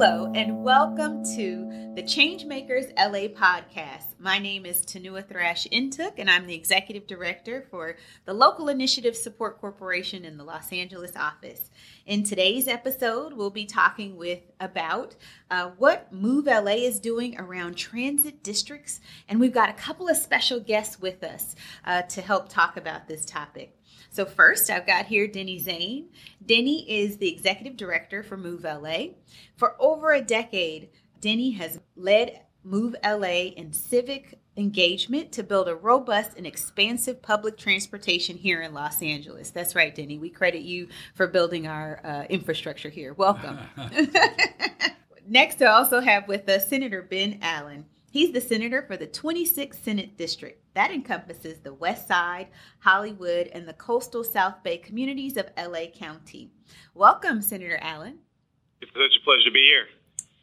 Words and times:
Hello, 0.00 0.30
and 0.32 0.62
welcome 0.62 1.24
to 1.24 1.92
the 1.96 2.04
Changemakers 2.04 2.92
LA 2.96 3.26
podcast. 3.26 4.14
My 4.20 4.38
name 4.38 4.64
is 4.64 4.82
Tunua 4.82 5.28
Thrash-Ntuk, 5.28 6.12
and 6.18 6.30
I'm 6.30 6.46
the 6.46 6.54
executive 6.54 7.08
director 7.08 7.66
for 7.68 7.96
the 8.24 8.32
Local 8.32 8.68
Initiative 8.68 9.16
Support 9.16 9.60
Corporation 9.60 10.24
in 10.24 10.36
the 10.36 10.44
Los 10.44 10.72
Angeles 10.72 11.16
office. 11.16 11.68
In 12.06 12.22
today's 12.22 12.68
episode, 12.68 13.32
we'll 13.32 13.50
be 13.50 13.66
talking 13.66 14.16
with 14.16 14.42
about 14.60 15.16
uh, 15.50 15.70
what 15.78 16.12
Move 16.12 16.46
LA 16.46 16.76
is 16.76 17.00
doing 17.00 17.36
around 17.36 17.74
transit 17.74 18.44
districts, 18.44 19.00
and 19.28 19.40
we've 19.40 19.52
got 19.52 19.68
a 19.68 19.72
couple 19.72 20.08
of 20.08 20.16
special 20.16 20.60
guests 20.60 21.00
with 21.00 21.24
us 21.24 21.56
uh, 21.84 22.02
to 22.02 22.20
help 22.20 22.48
talk 22.48 22.76
about 22.76 23.08
this 23.08 23.24
topic. 23.24 23.77
So, 24.18 24.24
first, 24.24 24.68
I've 24.68 24.84
got 24.84 25.06
here 25.06 25.28
Denny 25.28 25.60
Zane. 25.60 26.08
Denny 26.44 26.90
is 26.90 27.18
the 27.18 27.32
executive 27.32 27.76
director 27.76 28.24
for 28.24 28.36
Move 28.36 28.64
LA. 28.64 29.10
For 29.56 29.76
over 29.78 30.10
a 30.10 30.20
decade, 30.20 30.88
Denny 31.20 31.52
has 31.52 31.78
led 31.94 32.40
Move 32.64 32.96
LA 33.04 33.52
in 33.54 33.72
civic 33.72 34.40
engagement 34.56 35.30
to 35.30 35.44
build 35.44 35.68
a 35.68 35.76
robust 35.76 36.32
and 36.36 36.48
expansive 36.48 37.22
public 37.22 37.56
transportation 37.56 38.36
here 38.36 38.60
in 38.60 38.74
Los 38.74 39.02
Angeles. 39.02 39.50
That's 39.50 39.76
right, 39.76 39.94
Denny. 39.94 40.18
We 40.18 40.30
credit 40.30 40.62
you 40.62 40.88
for 41.14 41.28
building 41.28 41.68
our 41.68 42.00
uh, 42.04 42.24
infrastructure 42.24 42.88
here. 42.88 43.14
Welcome. 43.14 43.56
Next, 45.28 45.62
I 45.62 45.66
also 45.66 46.00
have 46.00 46.26
with 46.26 46.48
us 46.48 46.68
Senator 46.68 47.02
Ben 47.02 47.38
Allen. 47.40 47.84
He's 48.18 48.32
the 48.32 48.40
senator 48.40 48.82
for 48.82 48.96
the 48.96 49.06
26th 49.06 49.76
Senate 49.76 50.16
District. 50.16 50.60
That 50.74 50.90
encompasses 50.90 51.60
the 51.60 51.72
West 51.72 52.08
Side, 52.08 52.48
Hollywood, 52.80 53.46
and 53.52 53.68
the 53.68 53.74
coastal 53.74 54.24
South 54.24 54.60
Bay 54.64 54.76
communities 54.76 55.36
of 55.36 55.46
LA 55.56 55.86
County. 55.94 56.50
Welcome, 56.96 57.40
Senator 57.40 57.78
Allen. 57.80 58.18
It's 58.80 58.90
such 58.90 59.22
a 59.22 59.24
pleasure 59.24 59.44
to 59.44 59.52
be 59.52 59.70
here. 59.70 59.86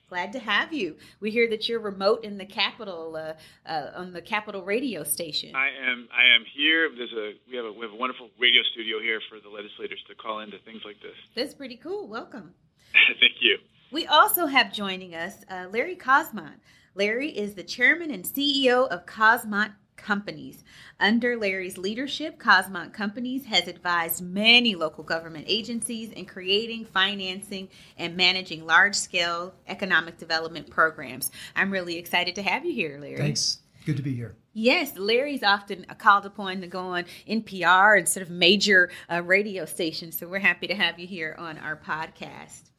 Glad 0.07 0.31
to 0.31 0.39
have 0.39 0.71
you. 0.71 0.95
We 1.19 1.31
hear 1.31 1.49
that 1.49 1.67
you're 1.67 1.81
remote 1.81 2.23
in 2.23 2.37
the 2.37 2.45
Capitol 2.45 3.17
uh, 3.17 3.33
uh, 3.69 3.91
on 3.93 4.13
the 4.13 4.21
Capitol 4.21 4.63
radio 4.63 5.03
station. 5.03 5.53
I 5.53 5.67
am. 5.67 6.07
I 6.17 6.33
am 6.33 6.45
here. 6.55 6.89
There's 6.95 7.11
a 7.11 7.33
we 7.51 7.57
have 7.57 7.65
a 7.65 7.73
we 7.73 7.81
have 7.81 7.91
a 7.91 7.97
wonderful 7.97 8.29
radio 8.39 8.61
studio 8.71 9.01
here 9.01 9.19
for 9.29 9.41
the 9.41 9.49
legislators 9.49 10.01
to 10.07 10.15
call 10.15 10.39
into 10.39 10.59
things 10.59 10.83
like 10.85 11.01
this. 11.01 11.17
That's 11.35 11.53
pretty 11.53 11.75
cool. 11.75 12.07
Welcome. 12.07 12.53
Thank 13.19 13.41
you. 13.41 13.57
We 13.91 14.07
also 14.07 14.45
have 14.45 14.71
joining 14.71 15.13
us 15.13 15.43
uh, 15.49 15.65
Larry 15.69 15.97
Cosmont. 15.97 16.61
Larry 16.95 17.29
is 17.29 17.55
the 17.55 17.63
chairman 17.63 18.09
and 18.09 18.23
CEO 18.23 18.87
of 18.87 19.05
Cosmont 19.05 19.73
Companies. 19.97 20.63
Under 20.97 21.35
Larry's 21.35 21.77
leadership, 21.77 22.39
Cosmont 22.39 22.93
Companies 22.93 23.45
has 23.45 23.67
advised 23.67 24.23
many 24.23 24.75
local 24.75 25.03
government 25.03 25.43
agencies 25.49 26.11
in 26.13 26.25
creating, 26.25 26.85
financing, 26.85 27.67
and 27.97 28.15
managing 28.15 28.65
large 28.65 28.95
scale 28.95 29.53
economic 29.67 30.17
development 30.17 30.69
programs. 30.69 31.31
I'm 31.53 31.69
really 31.69 31.97
excited 31.97 32.35
to 32.35 32.43
have 32.43 32.65
you 32.65 32.73
here, 32.73 32.97
Larry. 32.97 33.17
Thanks. 33.17 33.59
Good 33.85 33.97
to 33.97 34.03
be 34.03 34.15
here. 34.15 34.37
Yes, 34.53 34.97
Larry's 34.97 35.43
often 35.43 35.85
called 35.97 36.25
upon 36.25 36.61
to 36.61 36.67
go 36.67 36.79
on 36.79 37.03
NPR 37.27 37.97
and 37.97 38.07
sort 38.07 38.25
of 38.25 38.29
major 38.29 38.89
uh, 39.11 39.21
radio 39.21 39.65
stations. 39.65 40.17
So 40.17 40.29
we're 40.29 40.39
happy 40.39 40.67
to 40.67 40.75
have 40.75 40.97
you 40.97 41.07
here 41.07 41.35
on 41.37 41.57
our 41.57 41.75
podcast. 41.75 42.69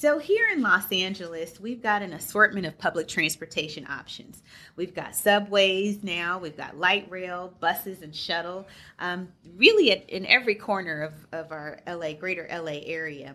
So, 0.00 0.20
here 0.20 0.46
in 0.52 0.62
Los 0.62 0.92
Angeles, 0.92 1.58
we've 1.58 1.82
got 1.82 2.02
an 2.02 2.12
assortment 2.12 2.66
of 2.66 2.78
public 2.78 3.08
transportation 3.08 3.84
options. 3.90 4.44
We've 4.76 4.94
got 4.94 5.16
subways 5.16 6.04
now, 6.04 6.38
we've 6.38 6.56
got 6.56 6.78
light 6.78 7.10
rail, 7.10 7.52
buses, 7.58 8.02
and 8.02 8.14
shuttle, 8.14 8.68
um, 9.00 9.26
really 9.56 9.90
at, 9.90 10.08
in 10.08 10.24
every 10.26 10.54
corner 10.54 11.02
of, 11.02 11.14
of 11.32 11.50
our 11.50 11.80
LA, 11.84 12.12
greater 12.12 12.46
LA 12.48 12.78
area. 12.84 13.34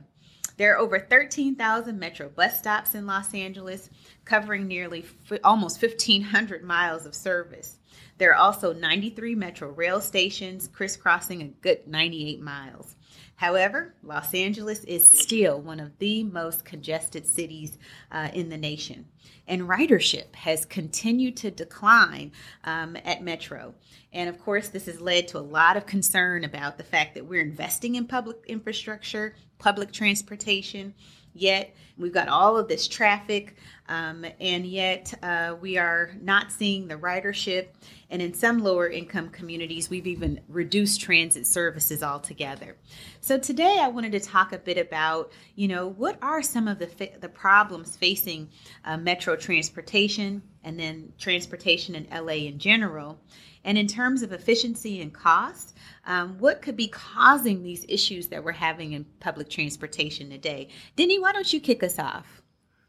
There 0.55 0.73
are 0.73 0.77
over 0.77 0.99
13,000 0.99 1.99
metro 1.99 2.29
bus 2.29 2.59
stops 2.59 2.95
in 2.95 3.05
Los 3.05 3.33
Angeles, 3.33 3.89
covering 4.23 4.65
nearly 4.65 5.03
f- 5.29 5.39
almost 5.43 5.81
1,500 5.81 6.63
miles 6.63 7.05
of 7.05 7.13
service. 7.13 7.79
There 8.17 8.31
are 8.31 8.35
also 8.35 8.73
93 8.73 9.35
metro 9.35 9.69
rail 9.69 9.99
stations 9.99 10.67
crisscrossing 10.67 11.41
a 11.41 11.47
good 11.47 11.87
98 11.87 12.41
miles. 12.41 12.95
However, 13.35 13.95
Los 14.03 14.33
Angeles 14.33 14.83
is 14.83 15.09
still 15.09 15.59
one 15.59 15.79
of 15.79 15.97
the 15.97 16.23
most 16.23 16.63
congested 16.63 17.25
cities 17.25 17.77
uh, 18.11 18.29
in 18.33 18.49
the 18.49 18.57
nation. 18.57 19.05
And 19.47 19.63
ridership 19.63 20.33
has 20.35 20.65
continued 20.65 21.35
to 21.37 21.51
decline 21.51 22.31
um, 22.63 22.95
at 23.03 23.23
Metro. 23.23 23.73
And 24.13 24.29
of 24.29 24.39
course, 24.39 24.69
this 24.69 24.85
has 24.85 25.01
led 25.01 25.27
to 25.29 25.39
a 25.39 25.39
lot 25.39 25.75
of 25.75 25.85
concern 25.85 26.43
about 26.43 26.77
the 26.77 26.83
fact 26.83 27.15
that 27.15 27.25
we're 27.25 27.41
investing 27.41 27.95
in 27.95 28.07
public 28.07 28.37
infrastructure, 28.47 29.35
public 29.57 29.91
transportation, 29.91 30.93
yet 31.33 31.75
we've 31.97 32.13
got 32.13 32.27
all 32.27 32.57
of 32.57 32.67
this 32.67 32.87
traffic, 32.87 33.55
um, 33.89 34.25
and 34.39 34.65
yet 34.65 35.13
uh, 35.21 35.55
we 35.59 35.77
are 35.77 36.11
not 36.21 36.51
seeing 36.51 36.87
the 36.87 36.95
ridership. 36.95 37.67
And 38.09 38.21
in 38.21 38.33
some 38.33 38.59
lower 38.59 38.89
income 38.89 39.29
communities, 39.29 39.89
we've 39.89 40.07
even 40.07 40.39
reduced 40.47 41.01
transit 41.01 41.47
services 41.47 42.03
altogether. 42.03 42.77
So 43.21 43.37
today, 43.37 43.79
I 43.81 43.87
wanted 43.87 44.11
to 44.13 44.19
talk 44.19 44.53
a 44.53 44.59
bit 44.59 44.77
about, 44.77 45.31
you 45.55 45.67
know, 45.67 45.89
what 45.89 46.17
are 46.21 46.41
some 46.41 46.67
of 46.67 46.79
the 46.79 46.89
the 47.19 47.29
problems 47.29 47.95
facing 47.95 48.49
uh, 48.85 48.97
metro 48.97 49.35
transportation 49.35 50.43
and 50.63 50.79
then 50.79 51.11
transportation 51.17 51.95
in 51.95 52.07
LA 52.11 52.33
in 52.33 52.59
general. 52.59 53.19
And 53.63 53.77
in 53.77 53.87
terms 53.87 54.21
of 54.21 54.33
efficiency 54.33 55.01
and 55.01 55.13
cost, 55.13 55.77
um, 56.05 56.37
what 56.39 56.61
could 56.61 56.75
be 56.75 56.87
causing 56.87 57.63
these 57.63 57.85
issues 57.87 58.27
that 58.27 58.43
we're 58.43 58.51
having 58.51 58.93
in 58.93 59.05
public 59.19 59.49
transportation 59.49 60.29
today? 60.29 60.67
Denny, 60.95 61.19
why 61.19 61.31
don't 61.31 61.51
you 61.51 61.59
kick 61.59 61.83
us 61.83 61.97
off? 61.97 62.41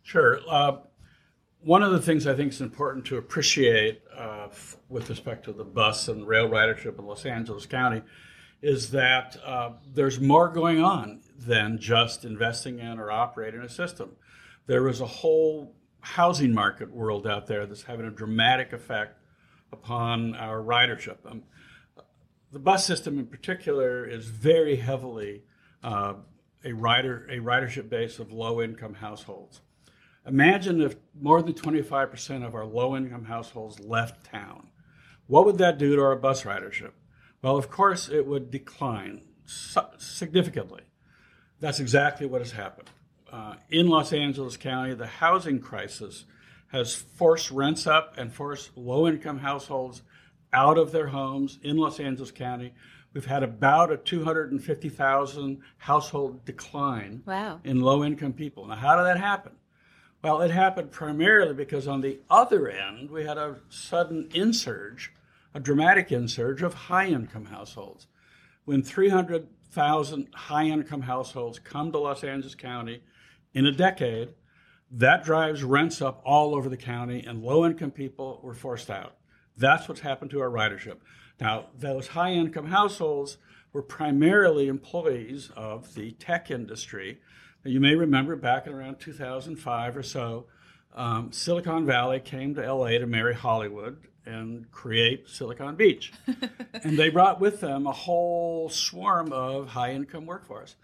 Sure. 0.03 0.41
Uh, 0.49 0.79
one 1.61 1.83
of 1.83 1.93
the 1.93 2.01
things 2.03 2.27
I 2.27 2.35
think 2.35 2.53
is 2.53 2.61
important 2.61 3.07
to 3.07 3.17
appreciate 3.17 4.03
uh, 4.17 4.49
f- 4.51 4.77
with 4.89 5.09
respect 5.09 5.45
to 5.47 5.53
the 5.53 5.65
bus 5.65 6.09
and 6.09 6.27
rail 6.27 6.49
ridership 6.49 6.99
in 6.99 7.07
Los 7.07 7.25
Angeles 7.25 7.67
County 7.67 8.03
is 8.61 8.91
that 8.91 9.37
uh, 9.45 9.71
there's 9.95 10.21
more 10.21 10.49
going 10.49 10.83
on 10.83 11.21
than 11.39 11.79
just 11.79 12.25
investing 12.25 12.79
in 12.79 12.99
or 12.99 13.11
operating 13.11 13.61
a 13.61 13.69
system. 13.69 14.11
There 14.67 14.89
is 14.89 15.01
a 15.01 15.07
whole 15.07 15.75
housing 16.01 16.53
market 16.53 16.91
world 16.91 17.27
out 17.27 17.47
there 17.47 17.67
that's 17.67 17.83
having 17.83 18.07
a 18.07 18.11
dramatic 18.11 18.73
effect 18.73 19.19
upon 19.75 20.35
our 20.35 20.63
ridership. 20.63 21.19
Um, 21.27 21.43
the 22.51 22.59
bus 22.59 22.87
system, 22.87 23.19
in 23.19 23.27
particular, 23.27 24.07
is 24.07 24.27
very 24.27 24.77
heavily 24.77 25.43
uh, 25.83 26.15
a 26.65 26.73
rider 26.73 27.27
a 27.31 27.39
ridership 27.39 27.91
base 27.91 28.19
of 28.19 28.33
low 28.33 28.63
income 28.63 28.95
households. 28.95 29.61
Imagine 30.27 30.81
if 30.81 30.97
more 31.21 31.43
than 31.43 31.53
25% 31.53 32.47
of 32.47 32.55
our 32.55 32.65
low 32.65 32.97
income 32.97 33.25
households 33.25 33.79
left 33.81 34.25
town. 34.25 34.69
What 35.27 35.45
would 35.45 35.59
that 35.59 35.77
do 35.77 35.97
to 35.97 36.03
our 36.03 36.17
bus 36.17 36.45
ridership? 36.45 36.93
Well, 37.43 37.57
of 37.59 37.71
course, 37.71 38.09
it 38.09 38.27
would 38.27 38.51
decline 38.51 39.21
significantly. 39.45 40.83
That's 41.61 41.81
exactly 41.81 42.27
what 42.27 42.41
has 42.41 42.53
happened. 42.53 42.89
Uh, 43.31 43.57
in 43.69 43.89
Los 43.89 44.13
Angeles 44.13 44.57
County, 44.57 44.95
the 44.95 45.07
housing 45.07 45.61
crisis 45.61 46.25
has 46.69 46.95
forced 46.95 47.51
rents 47.51 47.87
up 47.87 48.15
and 48.17 48.33
forced 48.33 48.77
low 48.77 49.07
income 49.07 49.39
households 49.39 50.03
out 50.53 50.79
of 50.79 50.93
their 50.93 51.09
homes 51.09 51.59
in 51.63 51.77
Los 51.77 52.01
Angeles 52.01 52.31
County. 52.31 52.73
We've 53.13 53.27
had 53.27 53.43
about 53.43 53.93
a 53.93 53.97
250,000 53.97 55.61
household 55.79 56.45
decline 56.45 57.23
wow. 57.27 57.61
in 57.63 57.81
low 57.81 58.05
income 58.05 58.33
people. 58.33 58.67
Now, 58.67 58.77
how 58.77 58.97
did 58.97 59.05
that 59.05 59.21
happen? 59.21 59.53
Well, 60.23 60.41
it 60.41 60.51
happened 60.51 60.91
primarily 60.91 61.55
because 61.55 61.87
on 61.87 62.01
the 62.01 62.19
other 62.31 62.69
end, 62.69 63.11
we 63.11 63.25
had 63.25 63.37
a 63.37 63.57
sudden 63.69 64.31
insurge, 64.33 65.13
a 65.53 65.61
dramatic 65.61 66.11
insurge 66.11 66.63
of 66.63 66.75
high 66.75 67.07
income 67.07 67.45
households. 67.45 68.07
When 68.65 68.83
300,000 68.83 70.29
high 70.35 70.65
income 70.65 71.03
households 71.03 71.59
come 71.59 71.93
to 71.93 71.99
Los 71.99 72.25
Angeles 72.25 72.55
County 72.55 73.03
in 73.53 73.67
a 73.67 73.71
decade, 73.71 74.31
that 74.97 75.25
drives 75.25 75.65
rents 75.65 76.01
up 76.01 76.23
all 76.25 76.55
over 76.55 76.69
the 76.69 76.77
county, 76.77 77.25
and 77.27 77.43
low 77.43 77.67
income 77.67 77.91
people 77.91 78.39
were 78.43 78.55
forced 78.55 78.91
out. 78.91 79.17
That's 79.57 79.89
what's 79.89 80.03
happened 80.03 80.31
to 80.31 80.41
our 80.41 80.51
ridership. 80.51 80.99
Now, 81.41 81.67
those 81.77 82.09
high 82.09 82.33
income 82.33 82.67
households 82.67 83.39
were 83.73 83.83
primarily 83.83 84.69
employees 84.69 85.51
of 85.57 85.95
the 85.95 86.13
tech 86.13 86.49
industry. 86.49 87.19
Now, 87.65 87.73
you 87.73 87.81
may 87.81 87.97
remember 87.97 88.37
back 88.37 88.69
in 88.69 88.73
around 88.73 89.01
2005 89.01 89.97
or 89.97 90.03
so, 90.05 90.47
um, 90.95 91.33
Silicon 91.33 91.85
Valley 91.85 92.21
came 92.21 92.55
to 92.55 92.73
LA 92.73 92.91
to 92.91 93.07
marry 93.07 93.35
Hollywood 93.35 93.99
and 94.27 94.71
create 94.71 95.29
Silicon 95.29 95.75
Beach. 95.75 96.13
and 96.85 96.97
they 96.97 97.09
brought 97.09 97.41
with 97.41 97.61
them 97.61 97.89
a 97.89 97.93
whole 97.93 98.69
swarm 98.69 99.33
of 99.33 99.69
high 99.69 99.91
income 99.91 100.25
workforce. 100.25 100.77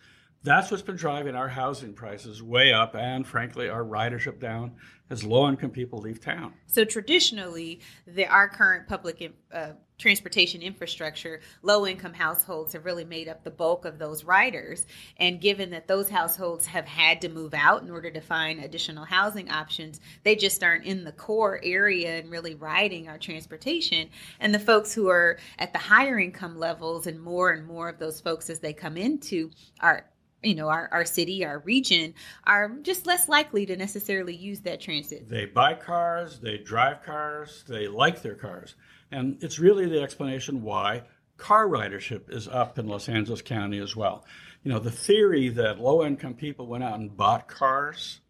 That's 0.43 0.71
what's 0.71 0.83
been 0.83 0.97
driving 0.97 1.35
our 1.35 1.49
housing 1.49 1.93
prices 1.93 2.43
way 2.43 2.73
up 2.73 2.95
and 2.95 3.27
frankly 3.27 3.69
our 3.69 3.85
ridership 3.85 4.41
down 4.41 4.73
as 5.11 5.25
low 5.25 5.49
income 5.49 5.71
people 5.71 5.99
leave 5.99 6.21
town. 6.21 6.55
So 6.67 6.85
traditionally, 6.85 7.81
the, 8.07 8.27
our 8.27 8.49
current 8.49 8.87
public 8.87 9.33
uh, 9.53 9.73
transportation 9.99 10.63
infrastructure, 10.63 11.41
low 11.63 11.85
income 11.85 12.15
households 12.15 12.73
have 12.73 12.85
really 12.85 13.05
made 13.05 13.29
up 13.29 13.43
the 13.43 13.51
bulk 13.51 13.85
of 13.85 13.99
those 13.99 14.23
riders. 14.23 14.87
And 15.17 15.41
given 15.41 15.71
that 15.71 15.89
those 15.89 16.09
households 16.09 16.65
have 16.67 16.87
had 16.87 17.21
to 17.23 17.29
move 17.29 17.55
out 17.55 17.83
in 17.83 17.91
order 17.91 18.11
to 18.13 18.21
find 18.21 18.63
additional 18.63 19.05
housing 19.05 19.51
options, 19.51 20.01
they 20.23 20.37
just 20.37 20.63
aren't 20.63 20.85
in 20.85 21.03
the 21.03 21.13
core 21.13 21.61
area 21.63 22.19
and 22.19 22.31
really 22.31 22.55
riding 22.55 23.09
our 23.09 23.19
transportation. 23.19 24.09
And 24.39 24.55
the 24.55 24.61
folks 24.61 24.95
who 24.95 25.09
are 25.09 25.39
at 25.59 25.73
the 25.73 25.79
higher 25.81 26.21
income 26.21 26.57
levels, 26.57 27.09
and 27.09 27.21
more 27.21 27.51
and 27.51 27.67
more 27.67 27.89
of 27.89 27.99
those 27.99 28.21
folks 28.21 28.49
as 28.49 28.61
they 28.61 28.73
come 28.73 28.97
into 28.97 29.51
our 29.81 30.07
you 30.43 30.55
know 30.55 30.69
our, 30.69 30.89
our 30.93 31.05
city 31.05 31.45
our 31.45 31.59
region 31.61 32.15
are 32.45 32.71
just 32.83 33.07
less 33.07 33.29
likely 33.29 33.67
to 33.67 33.77
necessarily 33.77 34.35
use 34.35 34.61
that 34.61 34.81
transit. 34.81 35.29
They 35.29 35.47
buy 35.47 35.75
cars 35.75 36.41
they 36.41 36.59
drive 36.59 37.03
cars 37.03 37.65
they 37.69 37.89
like 37.89 38.23
their 38.23 38.35
cars. 38.35 38.75
And 39.13 39.43
it's 39.43 39.59
really 39.59 39.87
the 39.87 40.03
explanation 40.03 40.63
why 40.63 41.03
car 41.37 41.67
ridership 41.67 42.33
is 42.33 42.47
up 42.49 42.79
in 42.79 42.87
los 42.87 43.09
angeles 43.09 43.43
county 43.43 43.79
as 43.79 43.95
well. 43.95 44.25
You 44.63 44.73
know 44.73 44.79
the 44.79 44.91
theory 44.91 45.49
that 45.51 45.81
low 45.81 46.05
income 46.05 46.35
people 46.35 46.67
went 46.67 46.85
out 46.85 46.99
and 46.99 47.17
bought 47.17 47.49
cars 47.49 48.21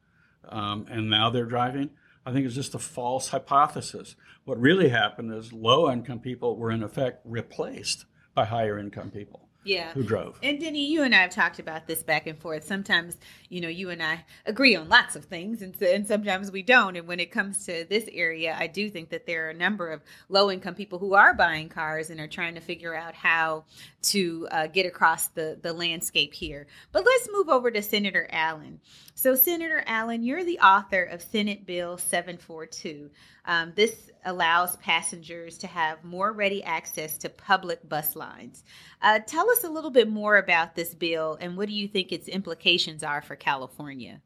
um, 0.49 0.87
and 0.91 1.11
now 1.11 1.31
they're 1.31 1.45
driving 1.45 1.91
i 2.25 2.33
think 2.33 2.47
is 2.47 2.55
just 2.55 2.75
a 2.75 2.79
false 2.79 3.29
hypothesis. 3.29 4.17
What 4.45 4.59
really 4.59 4.89
happened 4.89 5.33
is 5.33 5.53
low 5.53 5.91
income 5.91 6.19
people 6.19 6.57
were 6.57 6.71
in 6.71 6.83
effect 6.83 7.21
replaced 7.25 8.07
by 8.35 8.47
higher 8.47 8.79
income 8.79 9.11
people 9.11 9.50
yeah. 9.65 9.93
Who 9.93 10.03
drove? 10.03 10.39
And 10.43 10.59
denny 10.59 10.87
you 10.87 11.03
and 11.03 11.15
i 11.15 11.19
have 11.19 11.31
talked 11.31 11.59
about 11.59 11.87
this 11.87 12.03
back 12.03 12.27
and 12.27 12.39
forth. 12.39 12.65
Sometimes 12.65 13.17
you 13.49 13.61
know 13.61 13.69
you 13.69 13.91
and 13.91 14.03
i 14.03 14.25
agree 14.47 14.75
on 14.77 14.89
lots 14.89 15.17
of 15.17 15.25
things 15.27 15.63
and, 15.63 15.81
and 15.83 16.07
sometimes 16.07 16.51
we 16.51 16.63
don't. 16.63 16.97
And 16.97 17.07
when 17.07 17.21
it 17.21 17.31
comes 17.31 17.67
to 17.67 17.85
this 17.89 18.09
area 18.13 18.57
i 18.59 18.67
do 18.67 18.89
think 18.89 19.11
that 19.11 19.27
there 19.27 19.47
are 19.47 19.51
a 19.51 19.55
number 19.55 19.91
of 19.91 20.03
low 20.29 20.51
income 20.51 20.75
people 20.75 20.99
who 20.99 21.15
are 21.15 21.35
buying 21.35 21.69
cars 21.69 22.11
and 22.11 22.21
are 22.21 22.29
trying 22.29 22.55
to 22.55 22.61
figure 22.61 22.95
out 22.95 23.15
how 23.15 23.65
to 24.03 24.49
uh, 24.51 24.67
get 24.67 24.87
across 24.87 25.29
the 25.29 25.59
the 25.61 25.73
landscape 25.73 26.33
here. 26.33 26.67
But 26.93 27.05
let's 27.05 27.29
move 27.31 27.49
over 27.49 27.71
to 27.71 27.83
senator 27.83 28.27
allen. 28.31 28.81
So 29.15 29.35
senator 29.35 29.83
allen 29.87 30.23
you're 30.23 30.45
the 30.45 30.61
author 30.61 31.03
of 31.03 31.21
senate 31.23 31.67
bill 31.67 31.99
742 31.99 33.11
um, 33.45 33.73
this 33.75 34.11
allows 34.25 34.77
passengers 34.77 35.59
to 35.59 35.67
have 35.67 36.05
more 36.05 36.33
ready 36.33 36.63
access 36.63 37.19
to 37.19 37.29
public 37.29 37.87
bus 37.89 38.15
lines. 38.15 38.63
Uh, 39.03 39.19
tell 39.27 39.50
us 39.51 39.65
a 39.65 39.69
little 39.69 39.91
bit 39.91 40.09
more 40.09 40.37
about 40.37 40.75
this 40.75 40.95
bill 40.95 41.37
and 41.41 41.57
what 41.57 41.69
do 41.69 41.75
you 41.75 41.89
think 41.89 42.13
its 42.13 42.29
implications 42.29 43.03
are 43.03 43.23
for 43.23 43.37
California? 43.37 44.23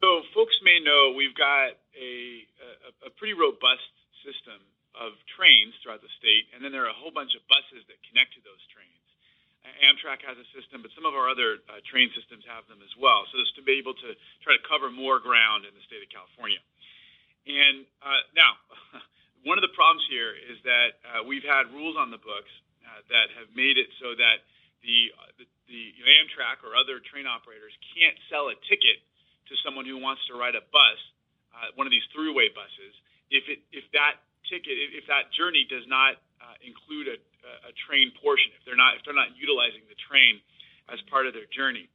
So, 0.00 0.24
folks 0.32 0.56
may 0.64 0.80
know 0.80 1.12
we've 1.12 1.36
got 1.36 1.76
a, 1.92 2.12
a, 3.04 3.08
a 3.08 3.10
pretty 3.20 3.36
robust 3.36 3.84
system 4.24 4.56
of 4.96 5.12
trains 5.36 5.76
throughout 5.84 6.00
the 6.00 6.08
state, 6.16 6.48
and 6.56 6.64
then 6.64 6.72
there 6.72 6.88
are 6.88 6.92
a 6.92 6.96
whole 6.96 7.12
bunch 7.12 7.36
of 7.36 7.44
buses 7.52 7.84
that 7.84 8.00
connect 8.08 8.32
to 8.32 8.40
those 8.40 8.64
trains. 8.72 8.96
Amtrak 9.60 10.24
has 10.24 10.40
a 10.40 10.48
system, 10.56 10.80
but 10.80 10.88
some 10.96 11.04
of 11.04 11.12
our 11.12 11.28
other 11.28 11.60
uh, 11.68 11.84
train 11.84 12.08
systems 12.16 12.48
have 12.48 12.64
them 12.64 12.80
as 12.80 12.88
well. 12.96 13.28
So, 13.28 13.44
it's 13.44 13.52
to 13.60 13.64
be 13.64 13.76
able 13.76 13.92
to 13.92 14.16
try 14.40 14.56
to 14.56 14.62
cover 14.64 14.88
more 14.88 15.20
ground 15.20 15.68
in 15.68 15.76
the 15.76 15.84
state 15.84 16.00
of 16.00 16.08
California. 16.08 16.64
And 17.44 17.84
uh, 18.00 18.24
now, 18.32 18.56
one 19.48 19.60
of 19.60 19.64
the 19.64 19.72
problems 19.76 20.08
here 20.08 20.32
is 20.32 20.56
that 20.64 20.96
uh, 21.04 21.20
we've 21.28 21.44
had 21.44 21.68
rules 21.76 22.00
on 22.00 22.08
the 22.08 22.20
books 22.20 22.48
uh, 22.84 23.00
that 23.12 23.32
have 23.36 23.50
made 23.52 23.76
it 23.76 23.88
so 24.00 24.16
that 24.16 24.44
the, 24.80 25.12
the, 25.36 25.46
the 25.68 25.82
Amtrak 26.20 26.64
or 26.64 26.76
other 26.76 27.00
train 27.04 27.28
operators 27.28 27.72
can't 27.92 28.16
sell 28.32 28.48
a 28.48 28.56
ticket 28.68 29.00
to 29.50 29.54
someone 29.66 29.84
who 29.84 29.98
wants 29.98 30.22
to 30.30 30.38
ride 30.38 30.54
a 30.54 30.64
bus, 30.70 31.00
uh, 31.52 31.74
one 31.74 31.84
of 31.84 31.92
these 31.92 32.06
throughway 32.14 32.48
buses, 32.54 32.94
if 33.30 33.46
it 33.46 33.62
if 33.70 33.86
that 33.94 34.22
ticket 34.50 34.74
if 34.94 35.06
that 35.06 35.30
journey 35.34 35.66
does 35.66 35.86
not 35.86 36.18
uh, 36.42 36.56
include 36.62 37.10
a, 37.10 37.18
a 37.70 37.72
train 37.86 38.14
portion, 38.18 38.50
if 38.54 38.62
they're 38.66 38.78
not 38.78 38.98
if 38.98 39.02
they're 39.02 39.16
not 39.16 39.34
utilizing 39.34 39.82
the 39.90 39.98
train 40.06 40.38
as 40.90 40.98
part 41.10 41.26
of 41.26 41.34
their 41.34 41.46
journey. 41.50 41.86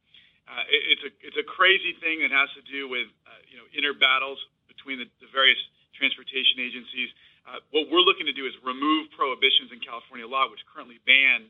Uh, 0.46 0.64
it, 0.68 0.80
it's 0.96 1.04
a 1.04 1.12
it's 1.24 1.38
a 1.40 1.46
crazy 1.48 1.96
thing 2.00 2.20
that 2.24 2.32
has 2.32 2.48
to 2.56 2.62
do 2.68 2.88
with 2.88 3.08
uh, 3.24 3.40
you 3.48 3.56
know 3.56 3.66
inner 3.72 3.96
battles 3.96 4.40
between 4.68 5.00
the, 5.00 5.08
the 5.24 5.28
various 5.32 5.58
transportation 5.96 6.60
agencies. 6.60 7.08
Uh, 7.46 7.62
what 7.70 7.86
we're 7.86 8.02
looking 8.02 8.26
to 8.26 8.34
do 8.34 8.42
is 8.42 8.52
remove 8.66 9.06
prohibitions 9.14 9.70
in 9.70 9.78
California 9.78 10.26
law, 10.26 10.50
which 10.50 10.60
currently 10.66 10.98
ban 11.06 11.46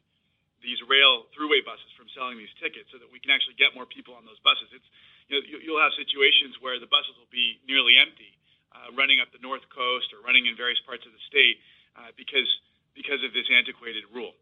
these 0.60 0.76
rail 0.84 1.25
throughway 1.32 1.64
buses 1.64 1.88
from 1.96 2.04
selling 2.12 2.37
these 2.37 2.52
tickets, 2.60 2.88
so 2.93 3.00
that 3.00 3.08
we 3.08 3.16
can 3.16 3.32
actually 3.32 3.56
get 3.56 3.72
more 3.72 3.88
people 3.88 4.12
on 4.12 4.28
those 4.28 4.40
buses. 4.44 4.69
It's 4.76 4.88
you 5.28 5.40
know, 5.40 5.43
you'll 5.64 5.82
have 5.82 5.96
situations 5.96 6.60
where 6.60 6.76
the 6.76 6.88
buses 6.88 7.16
will 7.16 7.32
be 7.32 7.56
nearly 7.64 7.96
empty, 7.96 8.37
uh, 8.76 8.93
running 8.93 9.25
up 9.25 9.32
the 9.32 9.40
north 9.40 9.64
coast 9.72 10.12
or 10.12 10.20
running 10.20 10.44
in 10.44 10.54
various 10.54 10.78
parts 10.84 11.08
of 11.08 11.12
the 11.16 11.22
state 11.26 11.58
uh, 11.96 12.12
because 12.14 12.48
because 12.96 13.20
of 13.25 13.32
this 13.37 13.48
antiquated 13.52 14.04
rule. 14.12 14.32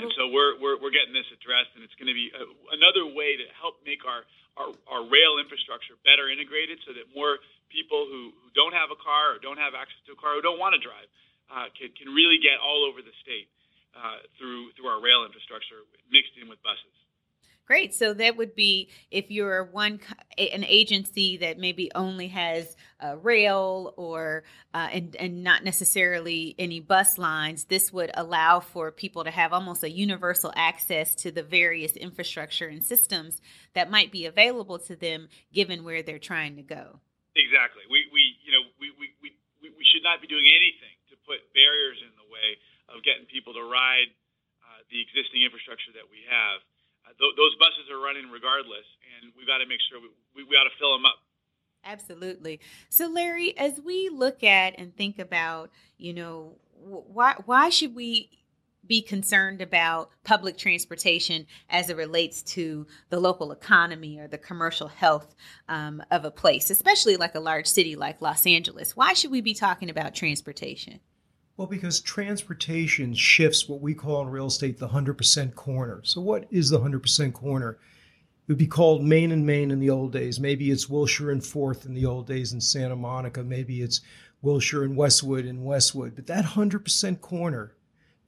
And 0.00 0.10
so 0.18 0.26
we're, 0.26 0.58
we're, 0.58 0.80
we're 0.80 0.90
getting 0.90 1.14
this 1.14 1.28
addressed, 1.30 1.70
and 1.78 1.86
it's 1.86 1.94
going 1.94 2.10
to 2.10 2.16
be 2.16 2.32
a, 2.34 2.42
another 2.74 3.06
way 3.06 3.38
to 3.38 3.46
help 3.54 3.78
make 3.86 4.02
our, 4.02 4.26
our, 4.58 4.74
our 4.90 5.02
rail 5.06 5.38
infrastructure 5.38 5.94
better 6.02 6.26
integrated 6.26 6.82
so 6.82 6.90
that 6.98 7.06
more 7.14 7.38
people 7.68 8.06
who, 8.06 8.32
who 8.42 8.48
don't 8.54 8.72
have 8.72 8.90
a 8.90 8.98
car 8.98 9.34
or 9.34 9.38
don't 9.38 9.58
have 9.58 9.74
access 9.74 10.00
to 10.06 10.12
a 10.12 10.18
car 10.18 10.38
or 10.38 10.42
don't 10.42 10.58
want 10.58 10.74
to 10.76 10.80
drive 10.80 11.08
uh, 11.50 11.68
can, 11.76 11.90
can 11.96 12.12
really 12.12 12.38
get 12.40 12.56
all 12.62 12.86
over 12.88 13.02
the 13.02 13.14
state 13.22 13.48
uh, 13.96 14.18
through 14.38 14.72
through 14.74 14.88
our 14.88 15.00
rail 15.00 15.24
infrastructure 15.24 15.86
mixed 16.10 16.34
in 16.40 16.48
with 16.48 16.62
buses. 16.62 16.94
Great. 17.66 17.94
So 17.94 18.12
that 18.12 18.36
would 18.36 18.54
be 18.54 18.90
if 19.10 19.30
you're 19.30 19.64
one 19.64 19.98
an 20.36 20.64
agency 20.64 21.38
that 21.38 21.58
maybe 21.58 21.90
only 21.94 22.28
has 22.28 22.76
rail 23.22 23.94
or 23.96 24.44
uh, 24.74 24.88
and 24.92 25.16
and 25.16 25.42
not 25.42 25.64
necessarily 25.64 26.54
any 26.58 26.80
bus 26.80 27.16
lines. 27.16 27.64
This 27.64 27.90
would 27.90 28.10
allow 28.14 28.60
for 28.60 28.90
people 28.90 29.24
to 29.24 29.30
have 29.30 29.54
almost 29.54 29.82
a 29.82 29.90
universal 29.90 30.52
access 30.54 31.14
to 31.16 31.30
the 31.30 31.42
various 31.42 31.92
infrastructure 31.92 32.66
and 32.66 32.84
systems 32.84 33.40
that 33.74 33.90
might 33.90 34.12
be 34.12 34.26
available 34.26 34.78
to 34.80 34.94
them, 34.94 35.28
given 35.52 35.84
where 35.84 36.02
they're 36.02 36.18
trying 36.18 36.56
to 36.56 36.62
go. 36.62 37.00
Exactly. 37.34 37.82
We, 37.90 38.06
we 38.14 38.38
you 38.46 38.54
know 38.54 38.62
we, 38.78 38.94
we, 38.94 39.10
we, 39.18 39.34
we 39.62 39.84
should 39.90 40.06
not 40.06 40.22
be 40.22 40.30
doing 40.30 40.46
anything 40.46 40.94
to 41.10 41.18
put 41.26 41.42
barriers 41.50 41.98
in 41.98 42.14
the 42.14 42.26
way 42.30 42.58
of 42.90 43.02
getting 43.02 43.26
people 43.26 43.54
to 43.58 43.64
ride 43.66 44.10
uh, 44.62 44.80
the 44.90 45.02
existing 45.02 45.42
infrastructure 45.42 45.90
that 45.98 46.06
we 46.06 46.22
have. 46.30 46.62
Uh, 47.04 47.12
th- 47.18 47.34
those 47.36 47.54
buses 47.56 47.90
are 47.90 47.98
running 47.98 48.30
regardless, 48.30 48.86
and 49.18 49.34
we've 49.36 49.48
got 49.48 49.58
to 49.58 49.68
make 49.68 49.80
sure 49.90 50.00
we, 50.00 50.08
we, 50.36 50.46
we 50.46 50.52
got 50.54 50.64
to 50.64 50.74
fill 50.78 50.92
them 50.94 51.04
up. 51.04 51.18
Absolutely. 51.84 52.60
So, 52.88 53.08
Larry, 53.08 53.56
as 53.58 53.80
we 53.80 54.08
look 54.08 54.42
at 54.42 54.74
and 54.78 54.96
think 54.96 55.18
about, 55.18 55.70
you 55.98 56.14
know, 56.14 56.56
why 56.80 57.34
why 57.44 57.68
should 57.68 57.94
we 57.94 58.30
be 58.86 59.02
concerned 59.02 59.60
about 59.60 60.10
public 60.24 60.56
transportation 60.56 61.46
as 61.70 61.90
it 61.90 61.96
relates 61.96 62.42
to 62.42 62.86
the 63.10 63.20
local 63.20 63.52
economy 63.52 64.18
or 64.18 64.28
the 64.28 64.38
commercial 64.38 64.88
health 64.88 65.34
um, 65.68 66.02
of 66.10 66.24
a 66.24 66.30
place, 66.30 66.70
especially 66.70 67.16
like 67.16 67.34
a 67.34 67.40
large 67.40 67.66
city 67.66 67.96
like 67.96 68.20
Los 68.20 68.46
Angeles? 68.46 68.96
Why 68.96 69.12
should 69.12 69.30
we 69.30 69.40
be 69.40 69.54
talking 69.54 69.90
about 69.90 70.14
transportation? 70.14 71.00
Well, 71.56 71.68
because 71.68 72.00
transportation 72.00 73.14
shifts 73.14 73.68
what 73.68 73.80
we 73.80 73.94
call 73.94 74.22
in 74.22 74.28
real 74.28 74.46
estate 74.46 74.78
the 74.78 74.88
100% 74.88 75.54
corner. 75.54 76.00
So, 76.02 76.20
what 76.20 76.46
is 76.50 76.70
the 76.70 76.80
100% 76.80 77.32
corner? 77.32 77.78
It 78.46 78.52
would 78.52 78.58
be 78.58 78.66
called 78.66 79.02
Main 79.02 79.30
and 79.30 79.46
Main 79.46 79.70
in 79.70 79.78
the 79.78 79.88
old 79.88 80.12
days. 80.12 80.40
Maybe 80.40 80.70
it's 80.70 80.88
Wilshire 80.88 81.30
and 81.30 81.44
Fourth 81.44 81.86
in 81.86 81.94
the 81.94 82.04
old 82.04 82.26
days 82.26 82.52
in 82.52 82.60
Santa 82.60 82.96
Monica. 82.96 83.42
Maybe 83.42 83.80
it's 83.80 84.00
Wilshire 84.42 84.82
and 84.82 84.96
Westwood 84.96 85.46
in 85.46 85.64
Westwood. 85.64 86.14
But 86.14 86.26
that 86.26 86.44
100% 86.44 87.20
corner 87.20 87.74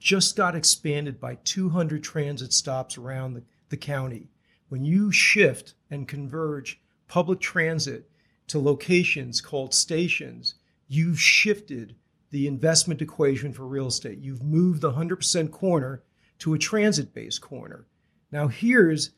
just 0.07 0.37
got 0.37 0.55
expanded 0.55 1.19
by 1.19 1.35
200 1.43 2.01
transit 2.01 2.53
stops 2.53 2.97
around 2.97 3.35
the, 3.35 3.43
the 3.71 3.77
county. 3.77 4.29
When 4.69 4.85
you 4.85 5.11
shift 5.11 5.75
and 5.91 6.07
converge 6.07 6.81
public 7.09 7.41
transit 7.41 8.09
to 8.47 8.61
locations 8.61 9.41
called 9.41 9.75
stations, 9.75 10.55
you've 10.87 11.21
shifted 11.21 11.97
the 12.31 12.47
investment 12.47 13.03
equation 13.03 13.53
for 13.53 13.67
real 13.67 13.89
estate. 13.89 14.21
You've 14.21 14.45
moved 14.45 14.81
the 14.81 14.93
100% 14.93 15.51
corner 15.51 16.05
to 16.39 16.55
a 16.55 16.59
transit 16.59 17.13
based 17.13 17.41
corner. 17.41 17.89
Now, 18.31 18.47
here's 18.47 19.11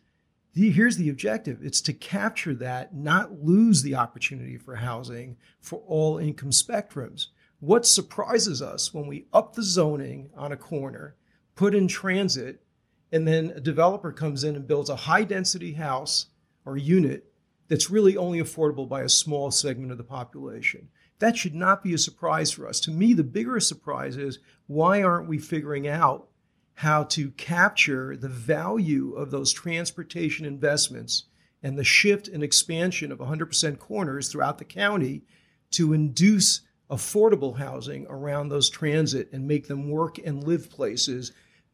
the, 0.55 0.71
here's 0.71 0.97
the 0.97 1.11
objective 1.11 1.59
it's 1.63 1.83
to 1.83 1.93
capture 1.93 2.55
that, 2.55 2.95
not 2.95 3.45
lose 3.45 3.83
the 3.83 3.95
opportunity 3.95 4.57
for 4.57 4.77
housing 4.77 5.37
for 5.61 5.83
all 5.87 6.17
income 6.17 6.51
spectrums. 6.51 7.27
What 7.61 7.87
surprises 7.87 8.63
us 8.63 8.95
when 8.95 9.07
we 9.07 9.27
up 9.33 9.55
the 9.55 9.63
zoning 9.63 10.31
on 10.37 10.53
a 10.53 10.57
corner, 10.57 11.17
put 11.57 11.75
in 11.75 11.89
transit, 11.89 12.63
and 13.11 13.27
then 13.27 13.53
a 13.57 13.61
developer 13.61 14.13
comes 14.13 14.45
in 14.45 14.55
and 14.55 14.67
builds 14.67 14.91
a 14.91 14.97
high 14.97 15.25
density 15.25 15.73
house 15.73 16.27
or 16.65 16.77
unit 16.77 17.33
that's 17.69 17.91
really 17.91 18.17
only 18.17 18.41
affordable 18.41 18.89
by 18.89 19.03
a 19.03 19.09
small 19.09 19.51
segment 19.51 19.91
of 19.91 19.99
the 19.99 20.05
population. 20.05 20.89
That 21.19 21.37
should 21.37 21.55
not 21.55 21.83
be 21.83 21.95
a 21.95 21.99
surprise 21.99 22.53
for 22.53 22.69
us. 22.69 22.79
To 22.81 22.93
me, 22.93 23.13
the 23.13 23.25
bigger 23.25 23.59
surprise 23.59 24.17
is 24.17 24.39
why 24.67 25.03
aren't 25.03 25.29
we 25.29 25.39
figuring 25.39 25.89
out 25.89 26.29
how 26.75 27.03
to 27.03 27.31
capture 27.33 28.17
the 28.17 28.29
value 28.29 29.15
of 29.15 29.33
those 29.33 29.53
transportation 29.53 30.47
investments 30.47 31.25
and 31.61 31.77
the 31.77 31.83
shift 31.83 32.29
and 32.29 32.45
expansion 32.45 33.11
of 33.11 33.19
100% 33.19 33.79
corners 33.81 34.29
throughout 34.29 34.59
the 34.59 34.65
county 34.65 35.25
to 35.73 35.93
induce 35.93 36.61
affordable 36.91 37.59
housing 37.59 38.07
around 38.09 38.49
those 38.49 38.71
transit 38.71 39.29
and 39.33 39.47
make 39.47 39.69
them 39.69 39.91
work 39.91 40.19
and 40.19 40.45
live 40.45 40.71
places 40.71 41.33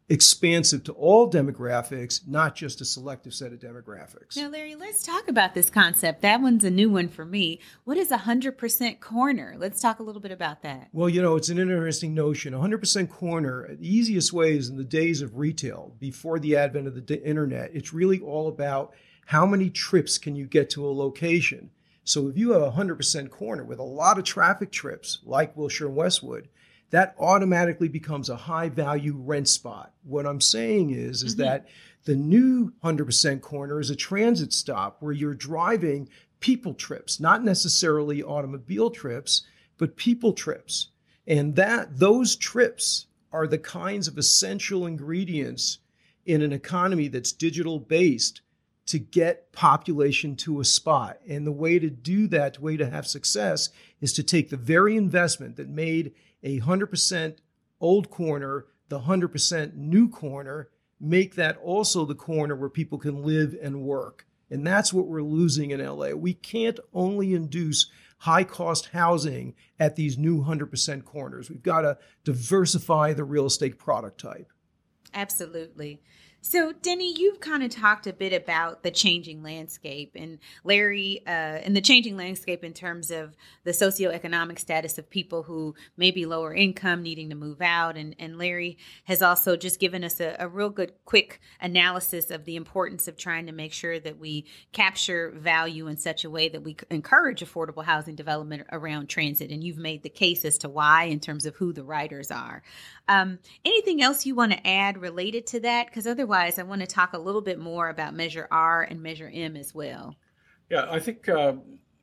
expansive 0.09 0.85
to 0.85 0.93
all 0.93 1.31
demographics, 1.31 2.21
not 2.29 2.55
just 2.55 2.81
a 2.81 2.85
selective 2.85 3.33
set 3.33 3.53
of 3.53 3.59
demographics. 3.59 4.37
Now, 4.37 4.49
Larry, 4.49 4.75
let's 4.75 5.03
talk 5.03 5.29
about 5.29 5.55
this 5.55 5.71
concept. 5.71 6.21
That 6.21 6.43
one's 6.43 6.65
a 6.65 6.71
new 6.71 6.91
one 6.91 7.09
for 7.09 7.25
me. 7.25 7.61
What 7.85 7.97
is 7.97 8.11
a 8.11 8.19
100% 8.19 9.01
corner? 9.01 9.55
Let's 9.57 9.81
talk 9.81 10.01
a 10.01 10.03
little 10.03 10.21
bit 10.21 10.31
about 10.33 10.63
that. 10.63 10.89
Well, 10.93 11.09
you 11.09 11.23
know, 11.23 11.37
it's 11.37 11.49
an 11.49 11.59
interesting 11.59 12.13
notion. 12.13 12.53
100% 12.53 13.09
corner, 13.09 13.75
the 13.75 13.89
easiest 13.89 14.33
way 14.33 14.57
is 14.57 14.69
in 14.69 14.77
the 14.77 14.85
days 14.85 15.23
of 15.23 15.39
retail, 15.39 15.95
before 15.99 16.39
the 16.39 16.57
advent 16.57 16.87
of 16.87 17.07
the 17.07 17.27
internet, 17.27 17.71
it's 17.73 17.95
really 17.95 18.21
all 18.21 18.49
about 18.49 18.93
how 19.27 19.47
many 19.47 19.71
trips 19.71 20.19
can 20.19 20.37
you 20.37 20.47
get 20.47 20.69
to 20.71 20.87
a 20.87 20.93
location. 20.93 21.71
So 22.05 22.29
if 22.29 22.37
you 22.37 22.53
have 22.53 22.63
a 22.63 22.73
100% 22.73 23.31
corner 23.31 23.65
with 23.65 23.79
a 23.79 23.83
lot 23.83 24.19
of 24.19 24.25
traffic 24.25 24.71
trips, 24.71 25.21
like 25.25 25.57
Wilshire 25.57 25.87
and 25.87 25.97
Westwood, 25.97 26.49
that 26.91 27.17
automatically 27.19 27.89
becomes 27.89 28.29
a 28.29 28.37
high 28.37 28.69
value 28.69 29.17
rent 29.17 29.49
spot. 29.49 29.93
What 30.05 30.27
I'm 30.27 30.41
saying 30.41 30.91
is, 30.91 31.23
is 31.23 31.35
mm-hmm. 31.35 31.43
that 31.43 31.67
the 32.05 32.15
new 32.15 32.73
100% 32.85 33.41
corner 33.41 33.81
is 33.81 33.91
a 33.91 33.97
transit 33.97 34.53
stop 34.53 34.99
where 35.01 35.13
you're 35.13 35.35
driving 35.35 36.09
people 36.41 36.75
trips, 36.75 37.19
not 37.19 37.43
necessarily 37.43 38.23
automobile 38.23 38.91
trips, 38.91 39.43
but 39.79 39.97
people 39.97 40.35
trips. 40.35 40.89
And 41.27 41.57
that 41.57 41.99
those 41.99 42.37
trips 42.37 43.07
are 43.33 43.47
the 43.47 43.59
kinds 43.59 44.07
of 44.07 44.19
essential 44.19 44.87
ingredients 44.87 45.79
in 46.27 46.43
an 46.43 46.53
economy 46.53 47.09
that's 47.09 47.33
digital 47.33 47.79
based 47.79 48.43
to 48.87 48.99
get 48.99 49.53
population 49.53 50.37
to 50.37 50.61
a 50.61 50.65
spot. 50.65 51.19
And 51.29 51.47
the 51.47 51.53
way 51.53 51.79
to 51.79 51.91
do 51.91 52.27
that, 52.29 52.55
the 52.55 52.61
way 52.61 52.77
to 52.77 52.91
have 52.91 53.07
success, 53.07 53.71
is 54.01 54.13
to 54.15 54.23
take 54.23 54.51
the 54.51 54.57
very 54.57 54.97
investment 54.97 55.57
that 55.57 55.69
made 55.69 56.13
a 56.43 56.61
100% 56.61 57.37
old 57.81 58.11
corner 58.11 58.67
the 58.89 59.01
100% 59.01 59.75
new 59.75 60.09
corner, 60.09 60.69
make 61.01 61.35
that 61.35 61.57
also 61.59 62.05
the 62.05 62.15
corner 62.15 62.55
where 62.55 62.69
people 62.69 62.99
can 62.99 63.23
live 63.23 63.57
and 63.61 63.83
work. 63.83 64.27
And 64.51 64.67
that's 64.67 64.93
what 64.93 65.07
we're 65.07 65.23
losing 65.23 65.71
in 65.71 65.85
LA. 65.85 66.11
We 66.11 66.35
can't 66.35 66.79
only 66.93 67.35
induce 67.35 67.91
high 68.19 68.45
cost 68.45 68.91
housing 68.93 69.55
at 69.81 69.97
these 69.97 70.17
new 70.17 70.45
100% 70.45 71.05
corners. 71.05 71.51
We've 71.51 71.63
got 71.63 71.81
to 71.81 71.99
diversify 72.25 73.13
the 73.13 73.25
real 73.25 73.47
estate 73.47 73.79
product 73.79 74.21
type. 74.21 74.53
Absolutely. 75.13 76.01
So, 76.47 76.73
Denny, 76.73 77.15
you've 77.19 77.41
kind 77.41 77.63
of 77.63 77.71
talked 77.71 78.07
a 78.07 78.13
bit 78.13 78.35
about 78.35 78.83
the 78.83 78.91
changing 78.91 79.43
landscape, 79.43 80.13
and 80.15 80.39
Larry, 80.63 81.23
uh, 81.27 81.31
and 81.31 81.75
the 81.75 81.81
changing 81.81 82.19
landscape 82.19 82.63
in 82.63 82.75
terms 82.75 83.11
of 83.11 83.35
the 83.65 83.71
socioeconomic 83.71 84.59
status 84.59 84.99
of 84.99 85.09
people 85.09 85.45
who 85.45 85.75
may 85.97 86.11
be 86.11 86.27
lower 86.27 86.53
income, 86.53 87.03
needing 87.03 87.31
to 87.31 87.35
move 87.35 87.63
out. 87.63 87.97
And, 87.97 88.15
and 88.19 88.37
Larry 88.37 88.77
has 89.05 89.23
also 89.23 89.57
just 89.57 89.81
given 89.81 90.05
us 90.05 90.21
a, 90.21 90.37
a 90.39 90.47
real 90.47 90.69
good, 90.69 90.93
quick 91.07 91.41
analysis 91.63 92.31
of 92.31 92.45
the 92.45 92.57
importance 92.57 93.09
of 93.09 93.17
trying 93.17 93.47
to 93.47 93.53
make 93.53 93.73
sure 93.73 93.99
that 93.99 94.19
we 94.19 94.45
capture 94.73 95.31
value 95.35 95.87
in 95.87 95.97
such 95.97 96.25
a 96.25 96.31
way 96.31 96.51
that 96.51 96.63
we 96.63 96.77
encourage 96.91 97.41
affordable 97.41 97.85
housing 97.85 98.17
development 98.17 98.67
around 98.71 99.09
transit. 99.09 99.51
And 99.51 99.65
you've 99.65 99.79
made 99.79 100.03
the 100.03 100.11
case 100.11 100.45
as 100.45 100.59
to 100.59 100.69
why 100.69 101.05
in 101.05 101.21
terms 101.21 101.47
of 101.47 101.57
who 101.57 101.73
the 101.73 101.85
writers 101.85 102.31
are. 102.31 102.63
Um, 103.09 103.39
anything 103.65 104.03
else 104.03 104.27
you 104.27 104.35
want 104.35 104.53
to 104.53 104.67
add 104.67 104.99
related 104.99 105.47
to 105.49 105.61
that? 105.61 105.87
Because 105.87 106.07
otherwise, 106.07 106.34
I 106.35 106.63
want 106.63 106.81
to 106.81 106.87
talk 106.87 107.13
a 107.13 107.19
little 107.19 107.41
bit 107.41 107.59
more 107.59 107.89
about 107.89 108.15
Measure 108.15 108.49
R 108.51 108.83
and 108.83 109.03
Measure 109.03 109.31
M 109.33 109.57
as 109.57 109.75
well. 109.75 110.17
Yeah, 110.71 110.87
I 110.91 110.99
think 110.99 111.29
uh, 111.29 111.55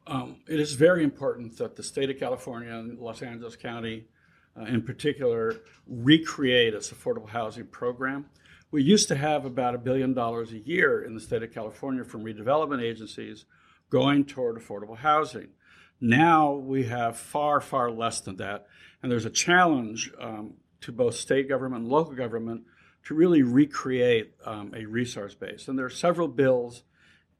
um, 0.08 0.38
it 0.48 0.60
is 0.60 0.74
very 0.74 1.04
important 1.04 1.58
that 1.58 1.76
the 1.76 1.84
state 1.84 2.10
of 2.10 2.18
California 2.20 2.72
and 2.74 3.00
Los 3.00 3.22
Angeles 3.22 3.56
County, 3.56 4.06
uh, 4.60 4.66
in 4.66 4.82
particular, 4.82 5.56
recreate 5.88 6.74
its 6.74 6.92
affordable 6.92 7.30
housing 7.30 7.68
program. 7.68 8.26
We 8.72 8.84
used 8.84 9.10
to 9.10 9.16
have 9.16 9.46
about 9.46 9.76
a 9.76 9.78
billion 9.78 10.14
dollars 10.14 10.54
a 10.54 10.60
year 10.60 11.04
in 11.04 11.14
the 11.14 11.20
state 11.20 11.44
of 11.44 11.54
California 11.54 12.04
from 12.04 12.24
redevelopment 12.24 12.82
agencies 12.82 13.46
going 13.90 14.26
toward 14.26 14.58
affordable 14.58 14.98
housing. 14.98 15.50
Now 16.00 16.54
we 16.54 16.86
have 16.86 17.18
far, 17.18 17.60
far 17.62 17.92
less 17.92 18.22
than 18.22 18.38
that. 18.38 18.68
And 19.04 19.12
there's 19.12 19.26
a 19.26 19.30
challenge 19.30 20.12
um, 20.20 20.54
to 20.82 20.92
both 20.92 21.16
state 21.16 21.50
government 21.50 21.84
and 21.84 21.92
local 21.92 22.14
government 22.14 22.64
to 23.06 23.14
really 23.14 23.42
recreate 23.42 24.34
um, 24.46 24.74
a 24.76 24.86
resource 24.86 25.34
base. 25.34 25.68
And 25.68 25.78
there 25.78 25.86
are 25.86 25.90
several 25.90 26.28
bills 26.28 26.84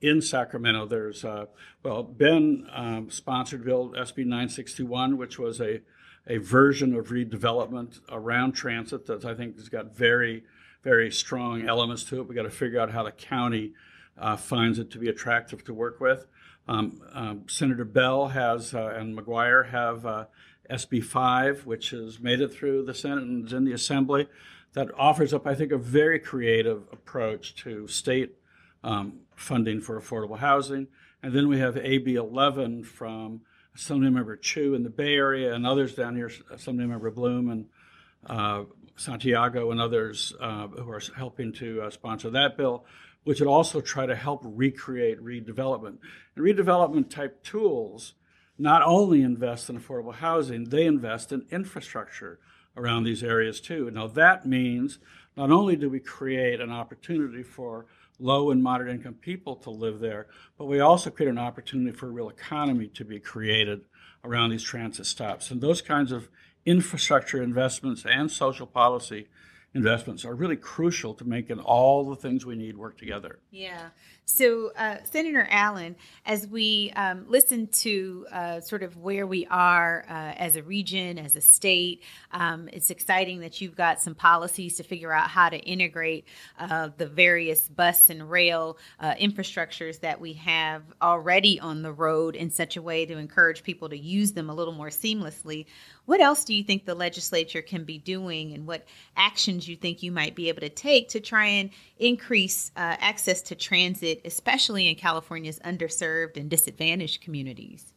in 0.02 0.22
Sacramento. 0.22 0.88
There's, 0.88 1.24
uh, 1.24 1.46
well, 1.84 2.04
Ben 2.04 2.68
um, 2.74 3.10
sponsored 3.12 3.64
Bill 3.64 3.90
SB 3.90 4.26
961, 4.26 5.18
which 5.18 5.38
was 5.38 5.62
a, 5.62 5.82
a 6.28 6.38
version 6.38 6.96
of 6.96 7.10
redevelopment 7.10 8.00
around 8.10 8.54
transit 8.54 9.06
that 9.06 9.24
I 9.26 9.36
think 9.36 9.58
has 9.58 9.70
got 9.70 9.96
very, 9.96 10.44
very 10.84 11.12
strong 11.12 11.68
elements 11.68 12.04
to 12.06 12.20
it. 12.20 12.28
We've 12.28 12.36
got 12.36 12.44
to 12.44 12.50
figure 12.50 12.80
out 12.80 12.92
how 12.92 13.04
the 13.04 13.12
county 13.12 13.74
uh, 14.18 14.36
finds 14.36 14.80
it 14.80 14.92
to 14.92 14.98
be 14.98 15.10
attractive 15.10 15.64
to 15.66 15.74
work 15.74 16.00
with. 16.00 16.26
Um, 16.68 17.02
um, 17.14 17.44
Senator 17.48 17.86
Beall 17.86 18.30
has 18.30 18.74
uh, 18.74 18.94
and 18.96 19.18
McGuire 19.18 19.70
have 19.70 20.06
uh, 20.06 20.26
SB 20.70 21.04
5, 21.04 21.66
which 21.66 21.90
has 21.90 22.20
made 22.20 22.40
it 22.40 22.54
through 22.54 22.86
the 22.86 22.94
Senate 22.94 23.24
and 23.24 23.46
is 23.46 23.54
in 23.54 23.66
the 23.66 23.74
Assembly, 23.74 24.28
that 24.74 24.90
offers 24.98 25.34
up, 25.34 25.46
I 25.46 25.56
think, 25.56 25.72
a 25.72 25.78
very 25.78 26.20
creative 26.20 26.84
approach 26.92 27.56
to 27.58 27.88
state 27.88 28.36
um, 28.84 29.20
funding 29.36 29.82
for 29.82 30.00
affordable 30.00 30.40
housing. 30.40 30.88
And 31.24 31.34
then 31.34 31.48
we 31.48 31.60
have 31.60 31.78
AB 31.78 32.16
11 32.16 32.84
from 32.84 33.42
Assemblymember 33.78 34.42
Chiu 34.42 34.74
in 34.74 34.84
the 34.84 34.90
Bay 34.90 35.16
Area 35.16 35.54
and 35.54 35.66
others 35.66 35.94
down 35.96 36.16
here, 36.16 36.32
Assemblymember 36.52 37.14
Bloom 37.14 37.50
and 37.50 37.66
uh, 38.26 38.64
Santiago 38.96 39.72
and 39.72 39.80
others 39.80 40.34
uh, 40.40 40.68
who 40.68 40.90
are 40.90 41.02
helping 41.16 41.54
to 41.54 41.82
uh, 41.82 41.90
sponsor 41.90 42.30
that 42.32 42.58
bill, 42.58 42.86
which 43.24 43.40
would 43.40 43.50
also 43.50 43.82
try 43.82 44.06
to 44.06 44.16
help 44.16 44.42
recreate 44.44 45.20
redevelopment. 45.24 45.98
And 46.36 46.46
redevelopment 46.46 47.10
type 47.10 47.44
tools 47.44 48.14
not 48.58 48.84
only 48.84 49.22
invest 49.22 49.70
in 49.70 49.80
affordable 49.80 50.14
housing, 50.14 50.66
they 50.66 50.86
invest 50.86 51.32
in 51.32 51.46
infrastructure 51.50 52.40
around 52.76 53.04
these 53.04 53.24
areas 53.24 53.60
too. 53.60 53.90
Now, 53.92 54.08
that 54.08 54.46
means 54.46 55.00
not 55.36 55.52
only 55.52 55.76
do 55.76 55.90
we 55.90 56.00
create 56.00 56.60
an 56.60 56.72
opportunity 56.72 57.44
for 57.44 57.86
low 58.20 58.52
and 58.52 58.62
moderate 58.62 58.94
income 58.94 59.16
people 59.16 59.56
to 59.56 59.70
live 59.70 60.00
there, 60.00 60.28
but 60.58 60.66
we 60.66 60.80
also 60.80 61.10
create 61.10 61.30
an 61.30 61.38
opportunity 61.38 61.92
for 61.96 62.08
a 62.08 62.12
real 62.12 62.30
economy 62.30 62.88
to 62.88 63.04
be 63.04 63.20
created 63.20 63.82
around 64.24 64.52
these 64.52 64.64
transit 64.64 65.06
stops. 65.06 65.50
And 65.52 65.62
those 65.62 65.82
kinds 65.82 66.12
of 66.12 66.30
infrastructure 66.66 67.42
investments 67.42 68.06
and 68.06 68.30
social 68.30 68.68
policy 68.68 69.28
investments 69.74 70.26
are 70.26 70.36
really 70.36 70.58
crucial 70.58 71.14
to 71.16 71.26
making 71.26 71.60
all 71.60 72.10
the 72.10 72.16
things 72.16 72.46
we 72.46 72.56
need 72.56 72.78
work 72.78 72.98
together. 72.98 73.40
Yeah. 73.50 73.90
So, 74.26 74.72
uh, 74.78 74.98
Senator 75.04 75.46
Allen, 75.50 75.96
as 76.26 76.48
we 76.48 76.92
um, 76.96 77.26
listen 77.28 77.68
to 77.68 78.28
uh, 78.32 78.62
sort 78.62 78.82
of 78.82 78.96
where 78.96 79.28
we 79.28 79.46
are 79.48 80.06
uh, 80.08 80.14
as 80.38 80.56
a 80.56 80.64
region, 80.64 81.20
as 81.20 81.36
a 81.36 81.42
state, 81.42 82.04
um, 82.32 82.70
it's 82.72 82.92
exciting 82.92 83.42
that 83.42 83.60
you've 83.60 83.76
got 83.76 84.00
some 84.00 84.16
policies 84.16 84.78
to 84.78 84.84
figure 84.84 85.12
out 85.12 85.28
how 85.28 85.50
to 85.50 85.58
integrate 85.58 86.26
uh, 86.60 86.90
the 86.98 87.08
various 87.08 87.68
bus 87.68 88.10
and 88.10 88.30
rail 88.30 88.78
uh, 89.00 89.16
infrastructures 89.16 90.00
that 90.00 90.22
we 90.22 90.34
have 90.34 90.84
already 91.02 91.60
on 91.60 91.82
the 91.82 91.92
road 91.92 92.36
in 92.36 92.52
such 92.52 92.78
a 92.78 92.82
way 92.82 93.06
to 93.06 93.18
encourage 93.18 93.64
people 93.64 93.90
to 93.90 93.98
use 93.98 94.32
them 94.32 94.50
a 94.50 94.56
little 94.56 94.74
more 94.74 94.90
seamlessly. 94.90 95.66
What 96.06 96.20
else 96.20 96.44
do 96.46 96.54
you 96.54 96.64
think 96.64 96.86
the 96.86 96.96
legislature 96.96 97.62
can 97.62 97.84
be 97.84 97.98
doing, 97.98 98.54
and 98.54 98.66
what 98.66 98.86
actions 99.16 99.68
you 99.68 99.76
think 99.76 100.04
you 100.04 100.12
might 100.12 100.36
be 100.36 100.50
able 100.50 100.62
to 100.62 100.70
take 100.70 101.10
to 101.10 101.20
try 101.20 101.46
and 101.46 101.70
increase 102.00 102.72
uh, 102.76 102.98
access 103.00 103.44
to 103.44 103.56
transit, 103.56 104.11
especially 104.26 104.92
in 104.92 104.96
California's 105.00 105.60
underserved 105.64 106.36
and 106.36 106.50
disadvantaged 106.50 107.24
communities? 107.24 107.94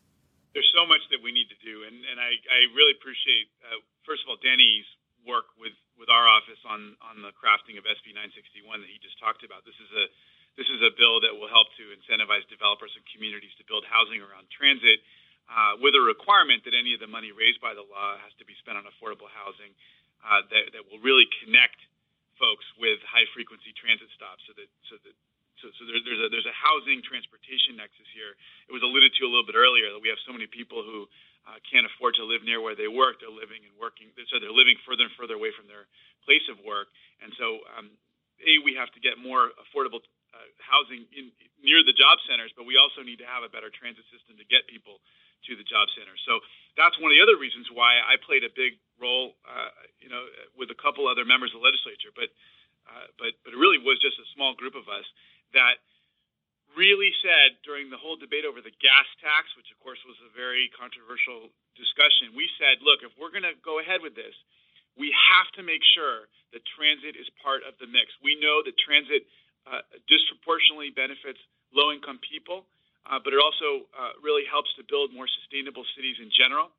There's 0.54 0.71
so 0.71 0.87
much 0.87 1.02
that 1.11 1.18
we 1.18 1.35
need 1.35 1.50
to 1.50 1.59
do, 1.66 1.83
and, 1.83 2.06
and 2.06 2.23
I, 2.23 2.38
I 2.47 2.71
really 2.78 2.94
appreciate, 2.94 3.50
uh, 3.66 3.83
first 4.06 4.23
of 4.23 4.30
all, 4.30 4.38
Denny's 4.38 4.87
work 5.26 5.50
with, 5.59 5.75
with 5.99 6.06
our 6.06 6.30
office 6.30 6.62
on, 6.62 6.94
on 7.02 7.25
the 7.26 7.35
crafting 7.35 7.75
of 7.75 7.83
SB 7.88 8.14
961 8.14 8.85
that 8.85 8.90
he 8.92 9.02
just 9.02 9.18
talked 9.18 9.42
about. 9.42 9.66
This 9.66 9.78
is 9.83 9.90
a 9.90 10.06
this 10.54 10.71
is 10.71 10.87
a 10.87 10.94
bill 10.94 11.18
that 11.26 11.35
will 11.35 11.50
help 11.50 11.66
to 11.83 11.90
incentivize 11.90 12.47
developers 12.47 12.94
and 12.94 13.02
communities 13.11 13.50
to 13.59 13.66
build 13.66 13.83
housing 13.90 14.23
around 14.23 14.47
transit 14.54 15.02
uh, 15.50 15.75
with 15.83 15.99
a 15.99 16.02
requirement 16.02 16.62
that 16.62 16.78
any 16.78 16.94
of 16.94 17.02
the 17.02 17.11
money 17.11 17.35
raised 17.35 17.59
by 17.59 17.75
the 17.75 17.83
law 17.83 18.14
has 18.23 18.30
to 18.38 18.47
be 18.47 18.54
spent 18.62 18.78
on 18.78 18.87
affordable 18.87 19.26
housing 19.28 19.75
uh, 20.23 20.47
that, 20.54 20.71
that 20.73 20.87
will 20.87 21.02
really 21.02 21.26
connect 21.42 21.83
folks 22.38 22.64
with 22.78 23.02
high 23.02 23.26
frequency 23.35 23.75
transit 23.75 24.11
stops 24.14 24.42
so 24.47 24.54
that 24.54 24.71
so 24.90 24.94
that 25.02 25.14
so, 25.63 25.71
so 25.79 25.83
there, 25.87 26.01
there's 26.03 26.23
a 26.23 26.29
there's 26.31 26.49
a 26.49 26.57
housing 26.57 27.03
transportation 27.05 27.79
nexus 27.79 28.09
here. 28.11 28.35
It 28.67 28.75
was 28.75 28.83
alluded 28.83 29.15
to 29.19 29.23
a 29.27 29.31
little 29.31 29.47
bit 29.47 29.59
earlier 29.59 29.91
that 29.95 30.03
we 30.03 30.11
have 30.11 30.21
so 30.27 30.35
many 30.35 30.51
people 30.51 30.83
who 30.83 31.07
uh, 31.47 31.61
can't 31.69 31.85
afford 31.87 32.17
to 32.19 32.25
live 32.25 32.43
near 32.43 32.59
where 32.59 32.75
they 32.75 32.89
work. 32.89 33.21
They're 33.21 33.33
living 33.33 33.63
and 33.63 33.75
working, 33.77 34.11
so 34.31 34.41
they're 34.41 34.55
living 34.55 34.81
further 34.83 35.07
and 35.07 35.15
further 35.15 35.37
away 35.37 35.53
from 35.55 35.69
their 35.71 35.87
place 36.25 36.45
of 36.51 36.59
work. 36.65 36.89
And 37.23 37.31
so, 37.37 37.63
um, 37.77 37.93
a 38.43 38.53
we 38.65 38.75
have 38.75 38.91
to 38.97 39.01
get 39.01 39.21
more 39.21 39.55
affordable 39.61 40.03
uh, 40.35 40.49
housing 40.59 41.07
in, 41.15 41.31
near 41.63 41.87
the 41.87 41.95
job 41.95 42.19
centers, 42.27 42.51
but 42.59 42.67
we 42.67 42.75
also 42.75 43.07
need 43.07 43.23
to 43.23 43.29
have 43.29 43.47
a 43.47 43.51
better 43.51 43.71
transit 43.71 44.05
system 44.11 44.35
to 44.41 44.47
get 44.51 44.67
people 44.67 44.99
to 45.47 45.53
the 45.55 45.67
job 45.67 45.87
center. 45.93 46.17
So 46.25 46.41
that's 46.75 46.97
one 46.99 47.13
of 47.13 47.17
the 47.17 47.23
other 47.23 47.37
reasons 47.37 47.69
why 47.69 48.01
I 48.01 48.17
played 48.25 48.43
a 48.43 48.53
big 48.53 48.81
role, 48.97 49.37
uh, 49.45 49.71
you 50.01 50.09
know, 50.09 50.25
with 50.57 50.73
a 50.73 50.79
couple 50.79 51.05
other 51.05 51.29
members 51.29 51.53
of 51.53 51.61
the 51.61 51.67
legislature. 51.69 52.11
But 52.17 52.33
uh, 52.85 53.09
but 53.17 53.33
but 53.45 53.57
it 53.57 53.61
really 53.61 53.81
was 53.81 53.97
just 54.01 54.21
a 54.21 54.27
small 54.37 54.53
group 54.57 54.77
of 54.77 54.89
us 54.93 55.07
that 55.55 55.81
really 56.75 57.15
said 57.23 57.55
during 57.63 57.89
the 57.89 57.99
whole 57.99 58.19
debate 58.19 58.43
over 58.43 58.59
the 58.59 58.75
gas 58.83 59.07
tax, 59.23 59.51
which 59.55 59.71
of 59.71 59.79
course 59.79 60.03
was 60.05 60.19
a 60.27 60.31
very 60.35 60.71
controversial 60.75 61.51
discussion, 61.79 62.35
we 62.35 62.51
said, 62.59 62.83
look, 62.83 63.03
if 63.07 63.15
we're 63.15 63.31
going 63.31 63.47
to 63.47 63.55
go 63.63 63.79
ahead 63.79 64.03
with 64.03 64.19
this, 64.19 64.35
we 64.95 65.11
have 65.11 65.51
to 65.59 65.63
make 65.63 65.83
sure 65.95 66.31
that 66.55 66.63
transit 66.79 67.19
is 67.19 67.27
part 67.43 67.67
of 67.67 67.75
the 67.83 67.91
mix. 67.91 68.15
We 68.23 68.39
know 68.39 68.63
that 68.63 68.79
transit 68.79 69.27
uh, 69.67 69.83
disproportionately 70.07 70.95
benefits 70.95 71.39
low 71.75 71.91
income 71.91 72.23
people, 72.23 72.67
uh, 73.07 73.19
but 73.19 73.35
it 73.35 73.41
also 73.43 73.91
uh, 73.91 74.15
really 74.23 74.47
helps 74.47 74.71
to 74.79 74.87
build 74.87 75.11
more 75.11 75.27
sustainable 75.27 75.83
cities 75.99 76.19
in 76.23 76.31
general. 76.31 76.71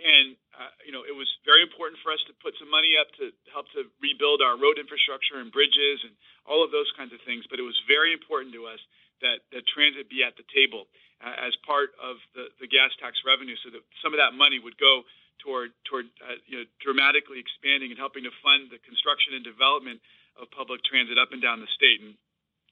And 0.00 0.36
uh, 0.52 0.72
you 0.84 0.92
know, 0.92 1.04
it 1.04 1.16
was 1.16 1.28
very 1.48 1.64
important 1.64 2.00
for 2.04 2.12
us 2.12 2.20
to 2.28 2.34
put 2.44 2.52
some 2.60 2.68
money 2.68 2.96
up 3.00 3.08
to 3.16 3.32
help 3.52 3.68
to 3.72 3.88
rebuild 4.04 4.44
our 4.44 4.56
road 4.60 4.76
infrastructure 4.76 5.40
and 5.40 5.48
bridges 5.48 6.04
and 6.04 6.12
all 6.44 6.60
of 6.60 6.70
those 6.70 6.88
kinds 6.96 7.12
of 7.16 7.20
things. 7.24 7.48
But 7.48 7.60
it 7.60 7.66
was 7.66 7.76
very 7.88 8.12
important 8.12 8.52
to 8.56 8.68
us 8.68 8.80
that, 9.24 9.40
that 9.54 9.64
transit 9.70 10.10
be 10.10 10.26
at 10.26 10.36
the 10.36 10.44
table 10.52 10.90
uh, 11.22 11.32
as 11.38 11.54
part 11.62 11.94
of 12.02 12.18
the, 12.34 12.50
the 12.58 12.68
gas 12.68 12.90
tax 12.98 13.16
revenue 13.22 13.56
so 13.62 13.70
that 13.72 13.80
some 14.02 14.12
of 14.12 14.18
that 14.18 14.34
money 14.36 14.58
would 14.58 14.76
go 14.76 15.06
toward, 15.40 15.72
toward 15.86 16.10
uh, 16.20 16.36
you 16.44 16.62
know, 16.62 16.66
dramatically 16.82 17.38
expanding 17.38 17.94
and 17.94 17.98
helping 17.98 18.26
to 18.26 18.34
fund 18.42 18.68
the 18.68 18.82
construction 18.82 19.32
and 19.38 19.46
development 19.46 20.02
of 20.36 20.50
public 20.52 20.82
transit 20.84 21.16
up 21.16 21.30
and 21.30 21.40
down 21.40 21.62
the 21.62 21.70
state. 21.72 22.02
And, 22.02 22.18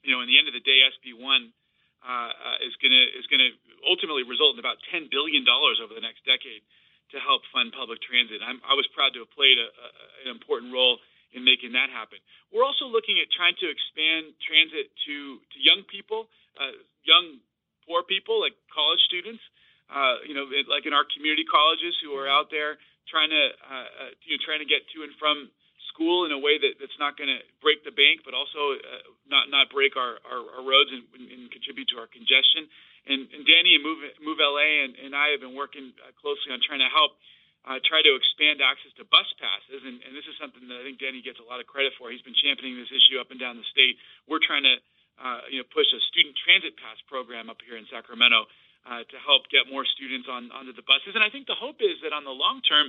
you 0.02 0.12
know, 0.12 0.20
in 0.20 0.28
the 0.28 0.36
end 0.36 0.50
of 0.50 0.54
the 0.54 0.62
day, 0.62 0.82
SB 0.84 1.16
1 1.16 1.24
uh, 1.24 2.32
uh, 2.32 2.58
is 2.64 2.72
going 2.80 2.96
to 2.96 3.04
is 3.12 3.28
going 3.28 3.44
to 3.44 3.52
ultimately 3.84 4.24
result 4.24 4.56
in 4.56 4.60
about 4.60 4.80
$10 4.88 5.12
billion 5.12 5.44
over 5.44 5.92
the 5.92 6.00
next 6.00 6.24
decade 6.24 6.64
to 7.12 7.18
help 7.18 7.42
fund 7.50 7.74
public 7.74 7.98
transit. 8.02 8.42
I'm, 8.42 8.62
I 8.62 8.74
was 8.78 8.86
proud 8.94 9.14
to 9.18 9.26
have 9.26 9.32
played 9.34 9.58
a, 9.58 9.68
a, 9.68 9.88
an 10.26 10.28
important 10.30 10.70
role 10.70 10.98
in 11.30 11.46
making 11.46 11.78
that 11.78 11.90
happen. 11.90 12.18
We're 12.50 12.66
also 12.66 12.90
looking 12.90 13.22
at 13.22 13.30
trying 13.30 13.54
to 13.62 13.66
expand 13.70 14.34
transit 14.42 14.90
to, 15.06 15.38
to 15.38 15.56
young 15.58 15.86
people 15.86 16.26
uh, 16.58 16.76
young 17.08 17.40
poor 17.88 18.02
people 18.04 18.40
like 18.40 18.52
college 18.68 19.00
students, 19.08 19.40
uh, 19.88 20.22
you 20.28 20.34
know, 20.34 20.46
like 20.68 20.86
in 20.86 20.92
our 20.92 21.08
community 21.08 21.48
colleges 21.48 21.96
who 22.04 22.12
are 22.14 22.28
out 22.28 22.52
there 22.52 22.76
trying 23.08 23.30
to 23.30 23.44
uh, 23.64 23.88
uh, 24.06 24.10
you 24.22 24.36
know 24.36 24.42
trying 24.44 24.62
to 24.62 24.68
get 24.68 24.84
to 24.94 25.02
and 25.02 25.14
from 25.18 25.50
school 25.90 26.22
in 26.22 26.30
a 26.30 26.38
way 26.38 26.54
that, 26.54 26.78
that's 26.78 26.94
not 27.02 27.18
going 27.18 27.26
to 27.26 27.42
break 27.58 27.82
the 27.82 27.90
bank, 27.90 28.22
but 28.22 28.36
also 28.36 28.78
uh, 28.78 29.02
not 29.26 29.50
not 29.50 29.72
break 29.72 29.96
our, 29.98 30.22
our, 30.22 30.42
our 30.58 30.62
roads 30.62 30.90
and, 30.92 31.02
and 31.18 31.50
contribute 31.50 31.90
to 31.90 31.98
our 31.98 32.06
congestion. 32.06 32.70
And, 33.10 33.26
and 33.34 33.42
Danny 33.42 33.74
and 33.74 33.82
Move 33.82 34.00
Move 34.22 34.38
LA 34.38 34.86
and, 34.86 34.94
and 34.94 35.12
I 35.12 35.34
have 35.34 35.42
been 35.42 35.58
working 35.58 35.90
uh, 35.98 36.14
closely 36.22 36.54
on 36.54 36.62
trying 36.62 36.80
to 36.80 36.88
help 36.88 37.18
uh, 37.66 37.82
try 37.84 38.00
to 38.00 38.12
expand 38.16 38.62
access 38.64 38.94
to 38.96 39.04
bus 39.04 39.28
passes. 39.36 39.84
And, 39.84 40.00
and 40.00 40.16
this 40.16 40.24
is 40.24 40.38
something 40.40 40.64
that 40.70 40.80
I 40.80 40.82
think 40.86 41.02
Danny 41.02 41.20
gets 41.20 41.42
a 41.42 41.46
lot 41.46 41.60
of 41.60 41.68
credit 41.68 41.92
for. 41.98 42.08
He's 42.08 42.24
been 42.24 42.38
championing 42.38 42.78
this 42.78 42.88
issue 42.88 43.20
up 43.20 43.28
and 43.34 43.36
down 43.42 43.60
the 43.60 43.68
state. 43.68 44.00
We're 44.24 44.40
trying 44.40 44.64
to 44.64 44.80
uh, 45.20 45.44
you 45.52 45.60
know, 45.60 45.68
push 45.68 45.90
a 45.92 46.00
student 46.08 46.32
transit 46.40 46.72
pass 46.80 46.96
program 47.04 47.52
up 47.52 47.60
here 47.60 47.76
in 47.76 47.84
Sacramento 47.92 48.48
uh, 48.88 49.04
to 49.04 49.16
help 49.20 49.44
get 49.52 49.68
more 49.68 49.84
students 49.84 50.24
on 50.24 50.48
onto 50.56 50.72
the 50.72 50.86
buses. 50.86 51.12
And 51.12 51.20
I 51.20 51.28
think 51.28 51.44
the 51.44 51.58
hope 51.58 51.84
is 51.84 52.00
that 52.00 52.16
on 52.16 52.24
the 52.24 52.32
long 52.32 52.64
term, 52.64 52.88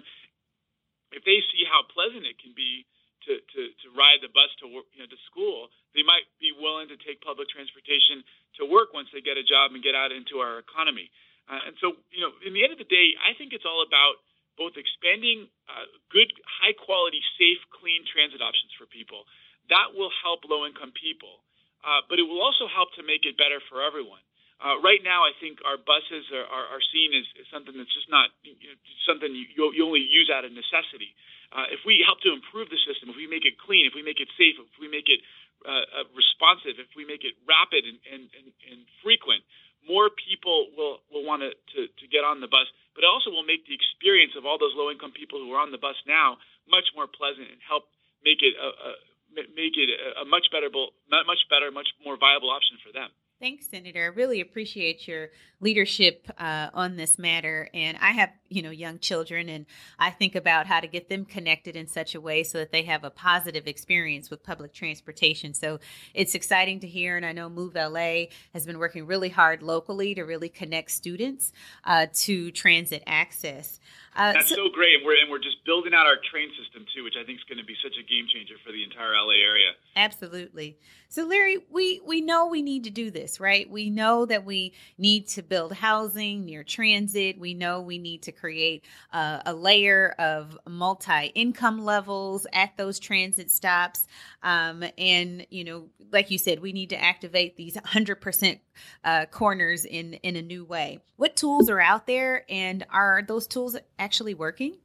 if 1.11 1.27
they 1.27 1.43
see 1.51 1.67
how 1.67 1.83
pleasant 1.91 2.23
it 2.23 2.39
can 2.39 2.55
be 2.55 2.87
to, 3.27 3.33
to, 3.37 3.61
to 3.69 3.85
ride 3.93 4.19
the 4.23 4.31
bus 4.31 4.49
to 4.61 4.69
work, 4.69 4.87
you 4.93 5.01
know, 5.03 5.09
to 5.09 5.19
school, 5.29 5.69
they 5.93 6.03
might 6.05 6.25
be 6.41 6.53
willing 6.55 6.89
to 6.89 6.97
take 7.01 7.21
public 7.21 7.49
transportation 7.49 8.25
to 8.57 8.67
work 8.67 8.93
once 8.95 9.09
they 9.13 9.21
get 9.21 9.37
a 9.37 9.45
job 9.45 9.73
and 9.73 9.81
get 9.81 9.93
out 9.93 10.13
into 10.13 10.41
our 10.41 10.59
economy. 10.59 11.09
Uh, 11.49 11.71
and 11.71 11.73
so, 11.81 11.97
you 12.13 12.21
know, 12.21 12.31
in 12.45 12.53
the 12.53 12.61
end 12.61 12.71
of 12.71 12.79
the 12.79 12.87
day, 12.87 13.13
I 13.19 13.33
think 13.37 13.51
it's 13.51 13.65
all 13.67 13.83
about 13.83 14.21
both 14.59 14.77
expanding 14.77 15.49
uh, 15.65 15.87
good, 16.11 16.29
high 16.43 16.75
quality, 16.75 17.23
safe, 17.39 17.61
clean 17.71 18.03
transit 18.07 18.43
options 18.43 18.72
for 18.77 18.85
people. 18.85 19.25
That 19.69 19.96
will 19.96 20.11
help 20.22 20.43
low 20.46 20.67
income 20.67 20.91
people 20.91 21.41
uh, 21.81 22.05
but 22.05 22.22
it 22.22 22.25
will 22.25 22.41
also 22.41 22.69
help 22.69 22.93
to 22.98 23.03
make 23.03 23.25
it 23.25 23.37
better 23.37 23.57
for 23.69 23.81
everyone. 23.81 24.22
Uh, 24.61 24.77
right 24.85 25.01
now, 25.01 25.25
I 25.25 25.33
think 25.41 25.57
our 25.65 25.81
buses 25.81 26.29
are, 26.29 26.46
are, 26.46 26.77
are 26.77 26.83
seen 26.93 27.17
as, 27.17 27.25
as, 27.41 27.50
something 27.50 27.74
that's 27.74 27.89
just 27.98 28.05
not 28.13 28.29
you 28.46 28.53
know, 28.53 28.77
something 29.09 29.33
you, 29.33 29.74
you 29.74 29.81
only 29.81 30.05
use 30.05 30.29
out 30.29 30.46
of 30.46 30.53
necessity. 30.53 31.17
Uh, 31.51 31.68
if 31.68 31.83
we 31.83 32.00
help 32.00 32.24
to 32.24 32.31
improve 32.31 32.72
the 32.72 32.79
system, 32.87 33.11
if 33.11 33.20
we 33.20 33.27
make 33.27 33.44
it 33.44 33.59
clean, 33.59 33.83
if 33.83 33.92
we 33.92 34.01
make 34.01 34.24
it 34.24 34.31
safe, 34.40 34.55
if 34.55 34.79
we 34.79 34.87
make 34.87 35.11
it 35.11 35.20
uh, 35.68 36.01
uh, 36.01 36.07
responsive, 36.16 36.79
if 36.79 36.87
we 36.96 37.03
make 37.03 37.27
it 37.27 37.35
rapid 37.44 37.83
and, 37.83 38.00
and, 38.07 38.24
and, 38.40 38.48
and 38.72 38.79
frequent, 39.03 39.44
more 39.83 40.07
people 40.09 40.72
will, 40.77 41.03
will 41.11 41.27
want 41.27 41.44
to, 41.44 41.81
to 41.85 42.05
get 42.07 42.24
on 42.24 42.40
the 42.40 42.48
bus. 42.48 42.72
But 42.96 43.03
it 43.03 43.09
also 43.11 43.29
will 43.29 43.46
make 43.46 43.68
the 43.68 43.75
experience 43.75 44.33
of 44.40 44.48
all 44.48 44.57
those 44.57 44.74
low 44.74 44.90
income 44.90 45.11
people 45.11 45.44
who 45.44 45.51
are 45.51 45.61
on 45.61 45.75
the 45.75 45.81
bus 45.81 46.00
now 46.07 46.40
much 46.70 46.87
more 46.96 47.09
pleasant 47.09 47.51
and 47.51 47.59
help 47.61 47.90
make 48.24 48.40
it 48.40 48.55
a, 48.55 48.70
a 48.72 48.92
make 49.31 49.79
it 49.79 49.90
a 50.20 50.27
much 50.27 50.51
better, 50.51 50.68
much 50.72 51.44
better, 51.48 51.72
much 51.72 51.87
more 52.03 52.20
viable 52.20 52.51
option 52.51 52.75
for 52.83 52.92
them. 52.92 53.07
Thanks, 53.41 53.69
Senator. 53.69 54.03
I 54.03 54.15
really 54.15 54.39
appreciate 54.39 55.07
your 55.07 55.29
leadership 55.61 56.27
uh, 56.37 56.69
on 56.75 56.95
this 56.95 57.17
matter. 57.17 57.69
And 57.73 57.97
I 57.99 58.11
have, 58.11 58.29
you 58.49 58.61
know, 58.61 58.69
young 58.69 58.99
children, 58.99 59.49
and 59.49 59.65
I 59.97 60.11
think 60.11 60.35
about 60.35 60.67
how 60.67 60.79
to 60.79 60.85
get 60.85 61.09
them 61.09 61.25
connected 61.25 61.75
in 61.75 61.87
such 61.87 62.13
a 62.13 62.21
way 62.21 62.43
so 62.43 62.59
that 62.59 62.71
they 62.71 62.83
have 62.83 63.03
a 63.03 63.09
positive 63.09 63.65
experience 63.65 64.29
with 64.29 64.43
public 64.43 64.73
transportation. 64.73 65.55
So 65.55 65.79
it's 66.13 66.35
exciting 66.35 66.81
to 66.81 66.87
hear. 66.87 67.17
And 67.17 67.25
I 67.25 67.31
know 67.31 67.49
Move 67.49 67.73
LA 67.73 68.25
has 68.53 68.67
been 68.67 68.77
working 68.77 69.07
really 69.07 69.29
hard 69.29 69.63
locally 69.63 70.13
to 70.13 70.21
really 70.21 70.49
connect 70.49 70.91
students 70.91 71.51
uh, 71.83 72.05
to 72.13 72.51
transit 72.51 73.01
access. 73.07 73.79
Uh, 74.13 74.33
That's 74.33 74.50
so, 74.50 74.55
so, 74.55 74.69
great, 74.74 74.95
and 74.97 75.05
we're 75.05 75.15
and 75.21 75.31
we're 75.31 75.39
just 75.39 75.63
building 75.65 75.93
out 75.93 76.05
our 76.05 76.17
train 76.29 76.50
system 76.61 76.85
too, 76.93 77.03
which 77.03 77.15
I 77.15 77.24
think 77.24 77.39
is 77.39 77.45
going 77.45 77.59
to 77.59 77.65
be 77.65 77.75
such 77.81 77.95
a 77.97 78.03
game 78.03 78.27
changer 78.27 78.55
for 78.65 78.74
the 78.74 78.83
entire 78.83 79.13
LA 79.13 79.39
area. 79.39 79.71
Absolutely. 79.95 80.77
So, 81.07 81.25
Larry, 81.25 81.59
we 81.69 82.01
we 82.05 82.19
know 82.19 82.47
we 82.47 82.61
need 82.61 82.83
to 82.83 82.89
do 82.89 83.09
this, 83.09 83.39
right? 83.39 83.69
We 83.69 83.89
know 83.89 84.25
that 84.25 84.43
we 84.43 84.74
need 84.97 85.27
to 85.29 85.41
build 85.41 85.74
housing 85.74 86.43
near 86.43 86.63
transit. 86.63 87.39
We 87.39 87.53
know 87.53 87.81
we 87.81 88.00
need 88.00 88.24
to 88.24 88.33
create 88.33 88.83
uh, 89.13 89.41
a 89.45 89.53
layer 89.53 90.13
of 90.19 90.57
multi-income 90.67 91.83
levels 91.83 92.45
at 92.51 92.75
those 92.75 93.00
transit 93.00 93.50
stops, 93.50 94.07
um, 94.43 94.83
and 94.97 95.47
you 95.50 95.63
know, 95.63 95.87
like 96.11 96.31
you 96.31 96.37
said, 96.37 96.59
we 96.59 96.74
need 96.74 96.89
to 96.89 97.01
activate 97.01 97.55
these 97.55 97.75
100% 97.75 98.59
uh, 99.03 99.25
corners 99.27 99.85
in 99.85 100.13
in 100.15 100.35
a 100.35 100.41
new 100.41 100.63
way. 100.65 101.00
What 101.17 101.35
tools 101.35 101.70
are 101.70 101.79
out 101.79 102.07
there, 102.07 102.46
and 102.50 102.85
are 102.91 103.24
those 103.27 103.48
tools 103.48 103.77
actually 104.00 104.33
working? 104.33 104.77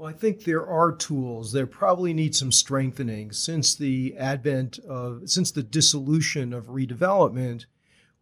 Well, 0.00 0.08
I 0.08 0.14
think 0.14 0.44
there 0.44 0.66
are 0.66 0.92
tools. 0.92 1.52
There 1.52 1.66
probably 1.66 2.14
need 2.14 2.34
some 2.34 2.52
strengthening 2.52 3.32
since 3.32 3.74
the 3.74 4.16
advent 4.16 4.78
of 4.78 5.28
since 5.28 5.50
the 5.50 5.62
dissolution 5.62 6.54
of 6.54 6.68
redevelopment. 6.68 7.66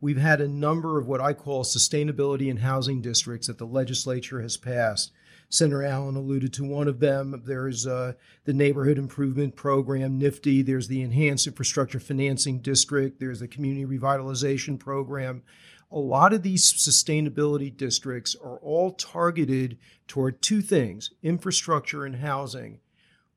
We've 0.00 0.18
had 0.18 0.40
a 0.40 0.48
number 0.48 0.98
of 0.98 1.07
what 1.07 1.20
I 1.20 1.35
call 1.35 1.62
sustainability 1.62 2.50
and 2.50 2.59
housing 2.59 3.00
districts 3.00 3.46
that 3.46 3.59
the 3.59 3.66
legislature 3.66 4.42
has 4.42 4.57
passed. 4.57 5.12
Senator 5.50 5.82
Allen 5.82 6.16
alluded 6.16 6.52
to 6.54 6.64
one 6.64 6.88
of 6.88 7.00
them. 7.00 7.42
There's 7.46 7.87
uh, 7.87 8.12
the 8.44 8.52
Neighborhood 8.52 8.98
Improvement 8.98 9.56
Program, 9.56 10.20
NIFTI. 10.20 10.64
There's 10.64 10.88
the 10.88 11.00
Enhanced 11.00 11.46
Infrastructure 11.46 12.00
Financing 12.00 12.58
District. 12.58 13.18
There's 13.18 13.40
the 13.40 13.48
Community 13.48 13.87
Revitalization 13.87 14.78
Program. 14.78 15.42
A 15.90 15.98
lot 15.98 16.34
of 16.34 16.42
these 16.42 16.70
sustainability 16.70 17.74
districts 17.74 18.37
are 18.44 18.58
all 18.58 18.92
targeted 18.92 19.78
toward 20.06 20.42
two 20.42 20.61
things 20.61 21.12
infrastructure 21.22 22.04
and 22.04 22.16
housing. 22.16 22.80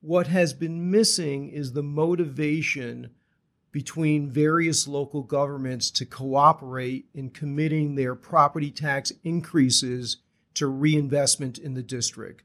What 0.02 0.28
has 0.28 0.54
been 0.54 0.91
missing 0.91 1.50
is 1.50 1.71
the 1.71 1.84
motivation 1.84 3.12
between 3.71 4.30
various 4.30 4.86
local 4.86 5.24
governments 5.24 5.89
to 5.91 6.06
cooperate 6.06 7.06
in 7.13 7.30
committing 7.30 7.95
their 7.95 8.15
property 8.15 8.69
tax 8.69 9.13
increases 9.24 10.17
to 10.54 10.68
reinvestment 10.68 11.58
in 11.58 11.74
the 11.74 11.84
district. 11.84 12.44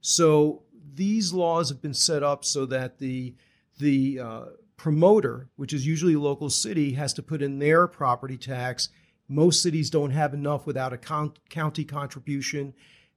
So 0.00 0.62
these 0.94 1.32
laws 1.32 1.68
have 1.68 1.82
been 1.82 1.94
set 1.94 2.22
up 2.22 2.44
so 2.44 2.66
that 2.66 2.98
the 2.98 3.34
the 3.78 4.18
uh, 4.18 4.44
promoter, 4.76 5.48
which 5.56 5.72
is 5.72 5.86
usually 5.86 6.14
a 6.14 6.20
local 6.20 6.50
city, 6.50 6.92
has 6.92 7.12
to 7.14 7.22
put 7.22 7.42
in 7.42 7.58
their 7.58 7.86
property 7.86 8.36
tax. 8.36 8.88
Most 9.28 9.62
cities 9.62 9.90
don't 9.90 10.10
have 10.10 10.34
enough 10.34 10.66
without 10.66 10.92
a 10.92 10.98
con- 10.98 11.34
county 11.48 11.84
contribution, 11.84 12.74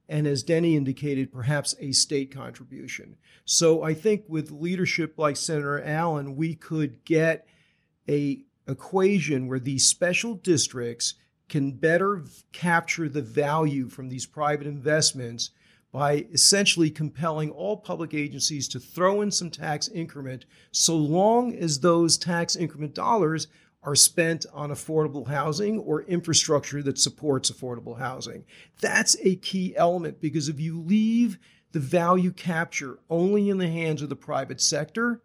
and 0.08 0.26
as 0.26 0.42
Denny 0.42 0.76
indicated, 0.76 1.32
perhaps 1.32 1.74
a 1.80 1.92
state 1.92 2.32
contribution. 2.32 3.16
So 3.44 3.82
I 3.82 3.94
think 3.94 4.24
with 4.28 4.50
leadership 4.50 5.18
like 5.18 5.36
Senator 5.36 5.82
Allen, 5.82 6.36
we 6.36 6.54
could 6.54 7.04
get 7.04 7.46
a 8.08 8.44
equation 8.68 9.48
where 9.48 9.58
these 9.58 9.86
special 9.86 10.34
districts 10.34 11.14
can 11.52 11.70
better 11.70 12.24
capture 12.52 13.10
the 13.10 13.20
value 13.20 13.86
from 13.86 14.08
these 14.08 14.24
private 14.24 14.66
investments 14.66 15.50
by 15.92 16.24
essentially 16.32 16.88
compelling 16.88 17.50
all 17.50 17.76
public 17.76 18.14
agencies 18.14 18.66
to 18.66 18.80
throw 18.80 19.20
in 19.20 19.30
some 19.30 19.50
tax 19.50 19.88
increment 19.88 20.46
so 20.70 20.96
long 20.96 21.54
as 21.54 21.78
those 21.78 22.16
tax 22.16 22.56
increment 22.56 22.94
dollars 22.94 23.48
are 23.82 23.94
spent 23.94 24.46
on 24.54 24.70
affordable 24.70 25.28
housing 25.28 25.78
or 25.80 26.04
infrastructure 26.04 26.82
that 26.82 26.98
supports 26.98 27.50
affordable 27.50 27.98
housing. 27.98 28.46
That's 28.80 29.14
a 29.20 29.36
key 29.36 29.76
element 29.76 30.22
because 30.22 30.48
if 30.48 30.58
you 30.58 30.80
leave 30.80 31.36
the 31.72 31.80
value 31.80 32.32
capture 32.32 32.98
only 33.10 33.50
in 33.50 33.58
the 33.58 33.68
hands 33.68 34.00
of 34.00 34.08
the 34.08 34.16
private 34.16 34.62
sector, 34.62 35.20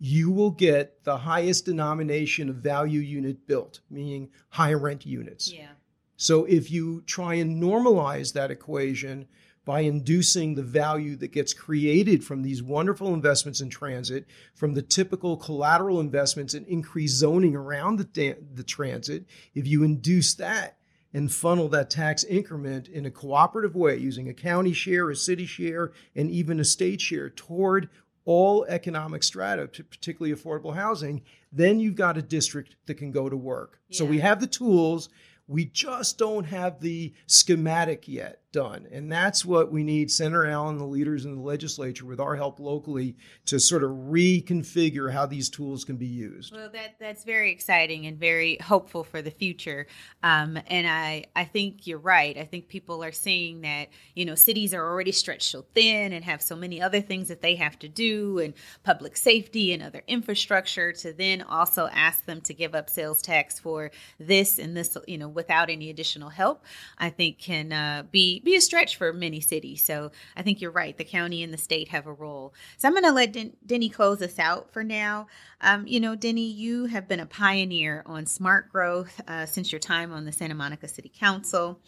you 0.00 0.30
will 0.30 0.50
get 0.50 1.04
the 1.04 1.18
highest 1.18 1.66
denomination 1.66 2.48
of 2.48 2.56
value 2.56 3.00
unit 3.00 3.46
built, 3.46 3.80
meaning 3.90 4.30
high 4.48 4.72
rent 4.72 5.04
units. 5.04 5.52
Yeah. 5.52 5.68
So 6.16 6.46
if 6.46 6.70
you 6.70 7.02
try 7.02 7.34
and 7.34 7.62
normalize 7.62 8.32
that 8.32 8.50
equation 8.50 9.28
by 9.66 9.80
inducing 9.80 10.54
the 10.54 10.62
value 10.62 11.16
that 11.16 11.32
gets 11.32 11.52
created 11.52 12.24
from 12.24 12.42
these 12.42 12.62
wonderful 12.62 13.12
investments 13.12 13.60
in 13.60 13.68
transit, 13.68 14.26
from 14.54 14.72
the 14.72 14.82
typical 14.82 15.36
collateral 15.36 16.00
investments 16.00 16.54
and 16.54 16.66
increased 16.66 17.18
zoning 17.18 17.54
around 17.54 17.98
the, 17.98 18.04
da- 18.04 18.40
the 18.54 18.64
transit, 18.64 19.26
if 19.54 19.66
you 19.66 19.82
induce 19.82 20.34
that 20.34 20.78
and 21.12 21.30
funnel 21.30 21.68
that 21.68 21.90
tax 21.90 22.24
increment 22.24 22.88
in 22.88 23.04
a 23.04 23.10
cooperative 23.10 23.74
way 23.74 23.96
using 23.96 24.28
a 24.30 24.34
county 24.34 24.72
share, 24.72 25.10
a 25.10 25.16
city 25.16 25.44
share, 25.44 25.92
and 26.16 26.30
even 26.30 26.58
a 26.58 26.64
state 26.64 27.02
share 27.02 27.28
toward 27.28 27.90
all 28.24 28.64
economic 28.68 29.22
strata, 29.22 29.66
particularly 29.66 30.34
affordable 30.34 30.74
housing, 30.74 31.22
then 31.52 31.80
you've 31.80 31.94
got 31.94 32.16
a 32.16 32.22
district 32.22 32.76
that 32.86 32.94
can 32.94 33.10
go 33.10 33.28
to 33.28 33.36
work. 33.36 33.80
Yeah. 33.88 33.98
So 33.98 34.04
we 34.04 34.18
have 34.18 34.40
the 34.40 34.46
tools. 34.46 35.08
We 35.48 35.64
just 35.64 36.18
don't 36.18 36.44
have 36.44 36.80
the 36.80 37.12
schematic 37.26 38.06
yet 38.06 38.39
done. 38.52 38.86
And 38.90 39.10
that's 39.10 39.44
what 39.44 39.70
we 39.70 39.84
need 39.84 40.10
Senator 40.10 40.46
Allen, 40.46 40.78
the 40.78 40.84
leaders 40.84 41.24
in 41.24 41.36
the 41.36 41.40
legislature, 41.40 42.04
with 42.04 42.20
our 42.20 42.34
help 42.34 42.58
locally, 42.58 43.16
to 43.46 43.60
sort 43.60 43.84
of 43.84 43.90
reconfigure 43.90 45.12
how 45.12 45.26
these 45.26 45.48
tools 45.48 45.84
can 45.84 45.96
be 45.96 46.06
used. 46.06 46.54
Well, 46.54 46.70
that 46.72 46.96
that's 46.98 47.24
very 47.24 47.52
exciting 47.52 48.06
and 48.06 48.18
very 48.18 48.56
hopeful 48.58 49.04
for 49.04 49.22
the 49.22 49.30
future. 49.30 49.86
Um, 50.22 50.58
and 50.66 50.86
I 50.86 51.26
I 51.36 51.44
think 51.44 51.86
you're 51.86 51.98
right. 51.98 52.36
I 52.36 52.44
think 52.44 52.68
people 52.68 53.04
are 53.04 53.12
seeing 53.12 53.60
that 53.60 53.88
you 54.14 54.24
know 54.24 54.34
cities 54.34 54.74
are 54.74 54.84
already 54.84 55.12
stretched 55.12 55.50
so 55.50 55.64
thin 55.74 56.12
and 56.12 56.24
have 56.24 56.42
so 56.42 56.56
many 56.56 56.82
other 56.82 57.00
things 57.00 57.28
that 57.28 57.42
they 57.42 57.54
have 57.56 57.78
to 57.80 57.88
do 57.88 58.38
and 58.38 58.54
public 58.82 59.16
safety 59.16 59.72
and 59.72 59.82
other 59.82 60.02
infrastructure 60.08 60.92
to 60.92 61.12
then 61.12 61.42
also 61.42 61.88
ask 61.92 62.24
them 62.26 62.40
to 62.42 62.54
give 62.54 62.74
up 62.74 62.90
sales 62.90 63.22
tax 63.22 63.60
for 63.60 63.90
this 64.18 64.58
and 64.58 64.76
this 64.76 64.96
you 65.06 65.18
know 65.18 65.28
without 65.28 65.70
any 65.70 65.90
additional 65.90 66.30
help. 66.30 66.64
I 66.98 67.10
think 67.10 67.38
can 67.38 67.72
uh, 67.72 68.02
be 68.10 68.39
be 68.44 68.56
a 68.56 68.60
stretch 68.60 68.96
for 68.96 69.12
many 69.12 69.40
cities. 69.40 69.84
So 69.84 70.10
I 70.36 70.42
think 70.42 70.60
you're 70.60 70.70
right. 70.70 70.96
The 70.96 71.04
county 71.04 71.42
and 71.42 71.52
the 71.52 71.58
state 71.58 71.88
have 71.88 72.06
a 72.06 72.12
role. 72.12 72.54
So 72.78 72.88
I'm 72.88 72.94
going 72.94 73.04
to 73.04 73.12
let 73.12 73.32
Den- 73.32 73.56
Denny 73.64 73.88
close 73.88 74.22
us 74.22 74.38
out 74.38 74.72
for 74.72 74.82
now. 74.82 75.26
Um, 75.60 75.86
you 75.86 76.00
know, 76.00 76.14
Denny, 76.14 76.50
you 76.50 76.86
have 76.86 77.08
been 77.08 77.20
a 77.20 77.26
pioneer 77.26 78.02
on 78.06 78.26
smart 78.26 78.70
growth 78.70 79.20
uh, 79.28 79.46
since 79.46 79.72
your 79.72 79.78
time 79.78 80.12
on 80.12 80.24
the 80.24 80.32
Santa 80.32 80.54
Monica 80.54 80.88
City 80.88 81.12
Council. 81.14 81.80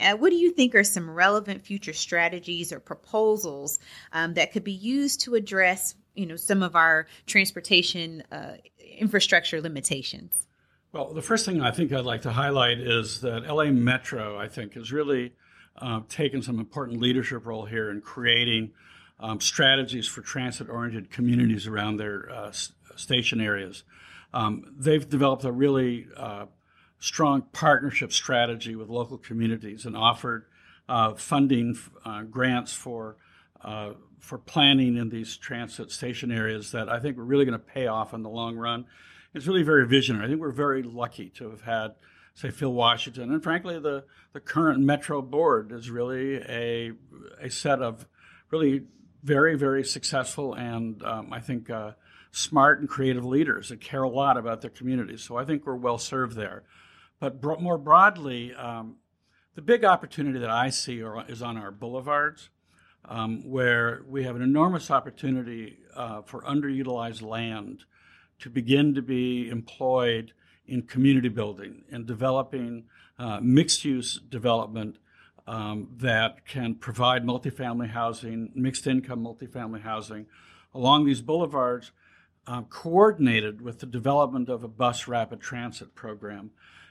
Uh, 0.00 0.16
what 0.16 0.30
do 0.30 0.36
you 0.36 0.50
think 0.50 0.74
are 0.74 0.84
some 0.84 1.10
relevant 1.10 1.62
future 1.64 1.92
strategies 1.92 2.72
or 2.72 2.80
proposals 2.80 3.78
um, 4.12 4.34
that 4.34 4.52
could 4.52 4.64
be 4.64 4.72
used 4.72 5.20
to 5.20 5.34
address, 5.34 5.94
you 6.14 6.26
know, 6.26 6.36
some 6.36 6.62
of 6.62 6.74
our 6.74 7.06
transportation 7.26 8.22
uh, 8.32 8.54
infrastructure 8.98 9.60
limitations? 9.60 10.46
Well, 10.92 11.12
the 11.12 11.22
first 11.22 11.46
thing 11.46 11.60
I 11.60 11.70
think 11.70 11.92
I'd 11.92 12.04
like 12.04 12.22
to 12.22 12.32
highlight 12.32 12.78
is 12.78 13.20
that 13.20 13.46
LA 13.46 13.66
Metro, 13.66 14.36
I 14.36 14.48
think, 14.48 14.76
is 14.76 14.92
really 14.92 15.32
uh, 15.80 16.00
taken 16.08 16.42
some 16.42 16.58
important 16.58 17.00
leadership 17.00 17.46
role 17.46 17.64
here 17.64 17.90
in 17.90 18.00
creating 18.00 18.72
um, 19.18 19.40
strategies 19.40 20.06
for 20.06 20.22
transit-oriented 20.22 21.10
communities 21.10 21.66
around 21.66 21.96
their 21.96 22.30
uh, 22.30 22.48
s- 22.48 22.72
station 22.96 23.40
areas. 23.40 23.84
Um, 24.32 24.74
they've 24.78 25.08
developed 25.08 25.44
a 25.44 25.52
really 25.52 26.06
uh, 26.16 26.46
strong 26.98 27.42
partnership 27.52 28.12
strategy 28.12 28.76
with 28.76 28.88
local 28.88 29.18
communities 29.18 29.86
and 29.86 29.96
offered 29.96 30.44
uh, 30.88 31.14
funding 31.14 31.76
uh, 32.04 32.22
grants 32.22 32.72
for 32.72 33.16
uh, 33.62 33.92
for 34.18 34.38
planning 34.38 34.96
in 34.96 35.08
these 35.08 35.36
transit 35.36 35.90
station 35.90 36.30
areas 36.30 36.72
that 36.72 36.88
I 36.88 37.00
think 37.00 37.16
are 37.16 37.24
really 37.24 37.44
going 37.44 37.58
to 37.58 37.64
pay 37.64 37.86
off 37.86 38.12
in 38.12 38.22
the 38.22 38.28
long 38.28 38.56
run. 38.56 38.84
It's 39.34 39.46
really 39.46 39.62
very 39.62 39.86
visionary. 39.86 40.26
I 40.26 40.28
think 40.28 40.40
we're 40.40 40.50
very 40.50 40.82
lucky 40.82 41.30
to 41.30 41.50
have 41.50 41.62
had 41.62 41.94
say 42.34 42.50
Phil 42.50 42.72
Washington, 42.72 43.32
and 43.32 43.42
frankly, 43.42 43.78
the 43.78 44.04
the 44.32 44.40
current 44.40 44.80
Metro 44.80 45.22
board 45.22 45.72
is 45.72 45.90
really 45.90 46.36
a 46.36 46.92
a 47.40 47.50
set 47.50 47.82
of 47.82 48.06
really 48.50 48.82
very 49.22 49.56
very 49.56 49.84
successful 49.84 50.54
and 50.54 51.02
um, 51.02 51.32
I 51.32 51.40
think 51.40 51.68
uh, 51.68 51.92
smart 52.32 52.80
and 52.80 52.88
creative 52.88 53.24
leaders 53.24 53.68
that 53.68 53.80
care 53.80 54.02
a 54.02 54.08
lot 54.08 54.36
about 54.36 54.60
their 54.60 54.70
communities. 54.70 55.22
So 55.22 55.36
I 55.36 55.44
think 55.44 55.66
we're 55.66 55.74
well 55.74 55.98
served 55.98 56.36
there. 56.36 56.62
But 57.18 57.40
bro- 57.40 57.58
more 57.58 57.78
broadly, 57.78 58.54
um, 58.54 58.96
the 59.54 59.62
big 59.62 59.84
opportunity 59.84 60.38
that 60.38 60.50
I 60.50 60.70
see 60.70 61.02
are, 61.02 61.24
is 61.28 61.42
on 61.42 61.56
our 61.56 61.70
boulevards, 61.70 62.50
um, 63.04 63.48
where 63.48 64.02
we 64.08 64.24
have 64.24 64.36
an 64.36 64.42
enormous 64.42 64.90
opportunity 64.90 65.78
uh, 65.94 66.22
for 66.22 66.42
underutilized 66.42 67.22
land 67.22 67.84
to 68.38 68.48
begin 68.48 68.94
to 68.94 69.02
be 69.02 69.48
employed 69.50 70.32
in 70.70 70.82
community 70.82 71.28
building 71.28 71.82
and 71.90 72.06
developing 72.06 72.84
uh, 73.18 73.40
mixed 73.42 73.84
use 73.84 74.20
development 74.30 74.96
um, 75.46 75.88
that 75.96 76.46
can 76.46 76.74
provide 76.76 77.24
multifamily 77.24 77.90
housing, 77.90 78.50
mixed 78.54 78.86
income 78.86 79.20
multifamily 79.20 79.82
housing 79.82 80.26
along 80.72 81.04
these 81.04 81.20
boulevards, 81.20 81.90
uh, 82.46 82.62
coordinated 82.62 83.60
with 83.60 83.80
the 83.80 83.86
development 83.86 84.48
of 84.48 84.62
a 84.62 84.68
bus 84.68 85.08
rapid 85.08 85.40
transit 85.40 85.94
program. 85.94 86.50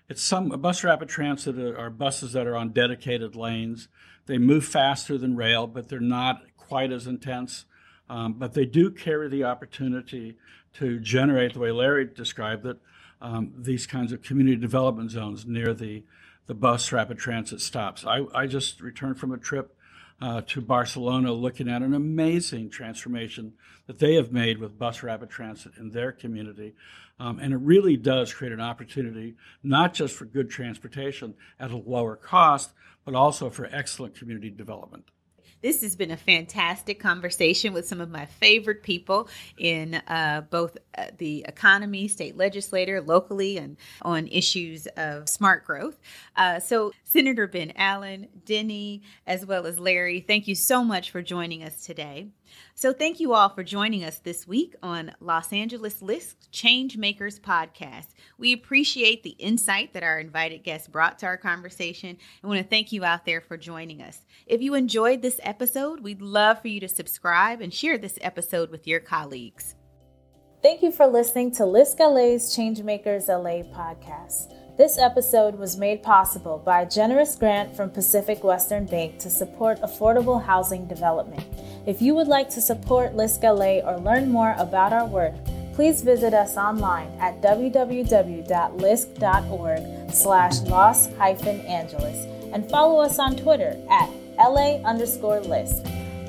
It's 0.09 0.21
some 0.21 0.49
bus 0.49 0.83
rapid 0.83 1.07
transit 1.07 1.57
are 1.57 1.89
buses 1.89 2.33
that 2.33 2.47
are 2.47 2.55
on 2.55 2.69
dedicated 2.69 3.35
lanes. 3.35 3.87
They 4.25 4.37
move 4.37 4.65
faster 4.65 5.17
than 5.17 5.35
rail, 5.35 5.67
but 5.67 5.87
they're 5.87 5.99
not 5.99 6.43
quite 6.57 6.91
as 6.91 7.07
intense. 7.07 7.65
Um, 8.09 8.33
but 8.33 8.53
they 8.53 8.65
do 8.65 8.91
carry 8.91 9.29
the 9.29 9.43
opportunity 9.43 10.37
to 10.73 10.99
generate, 10.99 11.53
the 11.53 11.59
way 11.59 11.71
Larry 11.71 12.05
described 12.05 12.65
it, 12.65 12.77
um, 13.21 13.53
these 13.58 13.86
kinds 13.86 14.12
of 14.12 14.21
community 14.21 14.55
development 14.55 15.12
zones 15.12 15.45
near 15.45 15.73
the, 15.73 16.03
the 16.47 16.53
bus 16.53 16.91
rapid 16.91 17.17
transit 17.17 17.62
stops. 17.62 18.05
I, 18.05 18.25
I 18.34 18.47
just 18.47 18.82
returned 18.82 19.19
from 19.19 19.32
a 19.32 19.38
trip 19.38 19.75
uh, 20.21 20.41
to 20.47 20.62
Barcelona 20.62 21.32
looking 21.32 21.69
at 21.69 21.82
an 21.82 21.93
amazing 21.93 22.69
transformation 22.69 23.53
that 23.88 23.99
they 23.99 24.15
have 24.15 24.32
made 24.32 24.58
with 24.58 24.77
bus 24.77 25.01
rapid 25.01 25.29
transit 25.29 25.73
in 25.77 25.91
their 25.91 26.12
community. 26.12 26.75
Um, 27.19 27.39
and 27.39 27.53
it 27.53 27.58
really 27.58 27.97
does 27.97 28.34
create 28.34 28.53
an 28.53 28.62
opportunity 28.62 29.36
not 29.63 29.93
just 29.93 30.15
for 30.15 30.25
good 30.25 30.49
transportation 30.49 31.34
at 31.60 31.71
a 31.71 31.77
lower 31.77 32.15
cost, 32.15 32.71
but 33.05 33.15
also 33.15 33.49
for 33.49 33.67
excellent 33.71 34.15
community 34.15 34.49
development. 34.49 35.05
This 35.62 35.82
has 35.82 35.95
been 35.95 36.12
a 36.12 36.17
fantastic 36.17 37.00
conversation 37.00 37.74
with 37.74 37.86
some 37.88 38.00
of 38.00 38.10
my 38.10 38.26
favorite 38.26 38.82
people 38.82 39.28
in 39.58 39.95
uh, 40.08 40.43
both 40.50 40.78
uh, 40.98 41.08
the 41.17 41.45
economy, 41.48 42.08
state 42.08 42.38
legislator, 42.38 43.02
locally, 43.02 43.58
and 43.58 43.76
on 44.02 44.28
issues 44.28 44.88
of 44.95 45.28
smart 45.28 45.65
growth. 45.65 46.00
Uh, 46.36 46.60
so, 46.60 46.93
Senator 47.04 47.48
Ben 47.48 47.74
Allen, 47.76 48.28
Denny, 48.45 49.02
as 49.28 49.45
well 49.45 49.65
as 49.65 49.80
Larry, 49.80 50.22
thank 50.22 50.48
you 50.48 50.56
so 50.56 50.84
much 50.84 51.12
for 51.12 51.22
joining 51.22 51.63
us 51.63 51.86
today. 51.86 52.30
So, 52.75 52.93
thank 52.93 53.19
you 53.19 53.33
all 53.33 53.49
for 53.49 53.63
joining 53.63 54.03
us 54.03 54.19
this 54.19 54.47
week 54.47 54.75
on 54.81 55.13
Los 55.19 55.51
Angeles 55.53 56.01
LISC 56.01 56.35
Change 56.51 56.97
Makers 56.97 57.39
podcast. 57.39 58.07
We 58.38 58.53
appreciate 58.53 59.23
the 59.23 59.31
insight 59.31 59.93
that 59.93 60.03
our 60.03 60.19
invited 60.19 60.63
guests 60.63 60.88
brought 60.88 61.19
to 61.19 61.25
our 61.25 61.38
conversation 61.38 62.17
and 62.41 62.49
want 62.49 62.62
to 62.62 62.67
thank 62.67 62.91
you 62.91 63.03
out 63.03 63.25
there 63.25 63.41
for 63.41 63.57
joining 63.57 64.01
us. 64.01 64.25
If 64.45 64.62
you 64.62 64.73
enjoyed 64.73 65.21
this 65.21 65.39
episode, 65.43 66.01
we'd 66.01 66.21
love 66.21 66.62
for 66.62 66.67
you 66.67 66.79
to 66.79 66.88
subscribe 66.88 67.62
and 67.62 67.73
share 67.73 67.97
this 67.97 68.17
episode 68.21 68.71
with 68.71 68.88
your 68.88 68.99
colleagues. 68.99 69.75
Thank 70.62 70.81
you 70.81 70.91
for 70.91 71.07
listening 71.07 71.51
to 71.51 71.65
LISC 71.65 71.99
LA's 71.99 72.55
Changemakers 72.55 73.29
LA 73.29 73.63
podcast. 73.73 74.59
This 74.79 74.97
episode 74.97 75.59
was 75.59 75.75
made 75.75 76.01
possible 76.03 76.61
by 76.63 76.79
a 76.83 76.89
generous 76.89 77.35
grant 77.35 77.75
from 77.75 77.89
Pacific 77.89 78.45
Western 78.45 78.85
Bank 78.85 79.19
to 79.19 79.29
support 79.29 79.81
affordable 79.81 80.41
housing 80.41 80.87
development. 80.87 81.43
If 81.85 82.01
you 82.01 82.15
would 82.15 82.29
like 82.29 82.49
to 82.51 82.61
support 82.61 83.13
LISC 83.13 83.43
LA 83.43 83.79
or 83.79 83.99
learn 83.99 84.31
more 84.31 84.55
about 84.57 84.93
our 84.93 85.05
work, 85.05 85.33
please 85.73 86.01
visit 86.01 86.33
us 86.33 86.55
online 86.55 87.11
at 87.19 87.41
www.lisc.org 87.41 88.45
slash 90.13 90.61
los 90.61 91.13
hyphen 91.15 91.59
angeles 91.65 92.25
and 92.53 92.69
follow 92.69 93.01
us 93.01 93.19
on 93.19 93.35
Twitter 93.35 93.77
at 93.89 94.09
LA 94.37 94.77
underscore 94.85 95.41
LISC. 95.41 95.83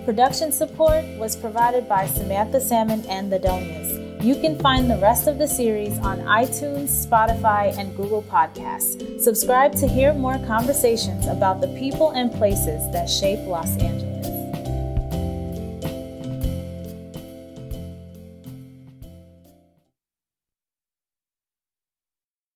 Production 0.04 0.50
support 0.50 1.04
was 1.18 1.36
provided 1.36 1.88
by 1.88 2.08
Samantha 2.08 2.60
Salmon 2.60 3.06
and 3.06 3.30
the 3.30 3.38
Donias. 3.38 3.99
You 4.22 4.34
can 4.34 4.58
find 4.58 4.90
the 4.90 4.98
rest 4.98 5.28
of 5.28 5.38
the 5.38 5.48
series 5.48 5.98
on 6.00 6.18
iTunes, 6.18 7.06
Spotify, 7.06 7.74
and 7.78 7.96
Google 7.96 8.22
Podcasts. 8.22 9.18
Subscribe 9.18 9.74
to 9.76 9.88
hear 9.88 10.12
more 10.12 10.38
conversations 10.46 11.26
about 11.26 11.62
the 11.62 11.68
people 11.68 12.10
and 12.10 12.30
places 12.30 12.82
that 12.92 13.08
shape 13.08 13.40
Los 13.46 13.78
Angeles. 13.78 14.09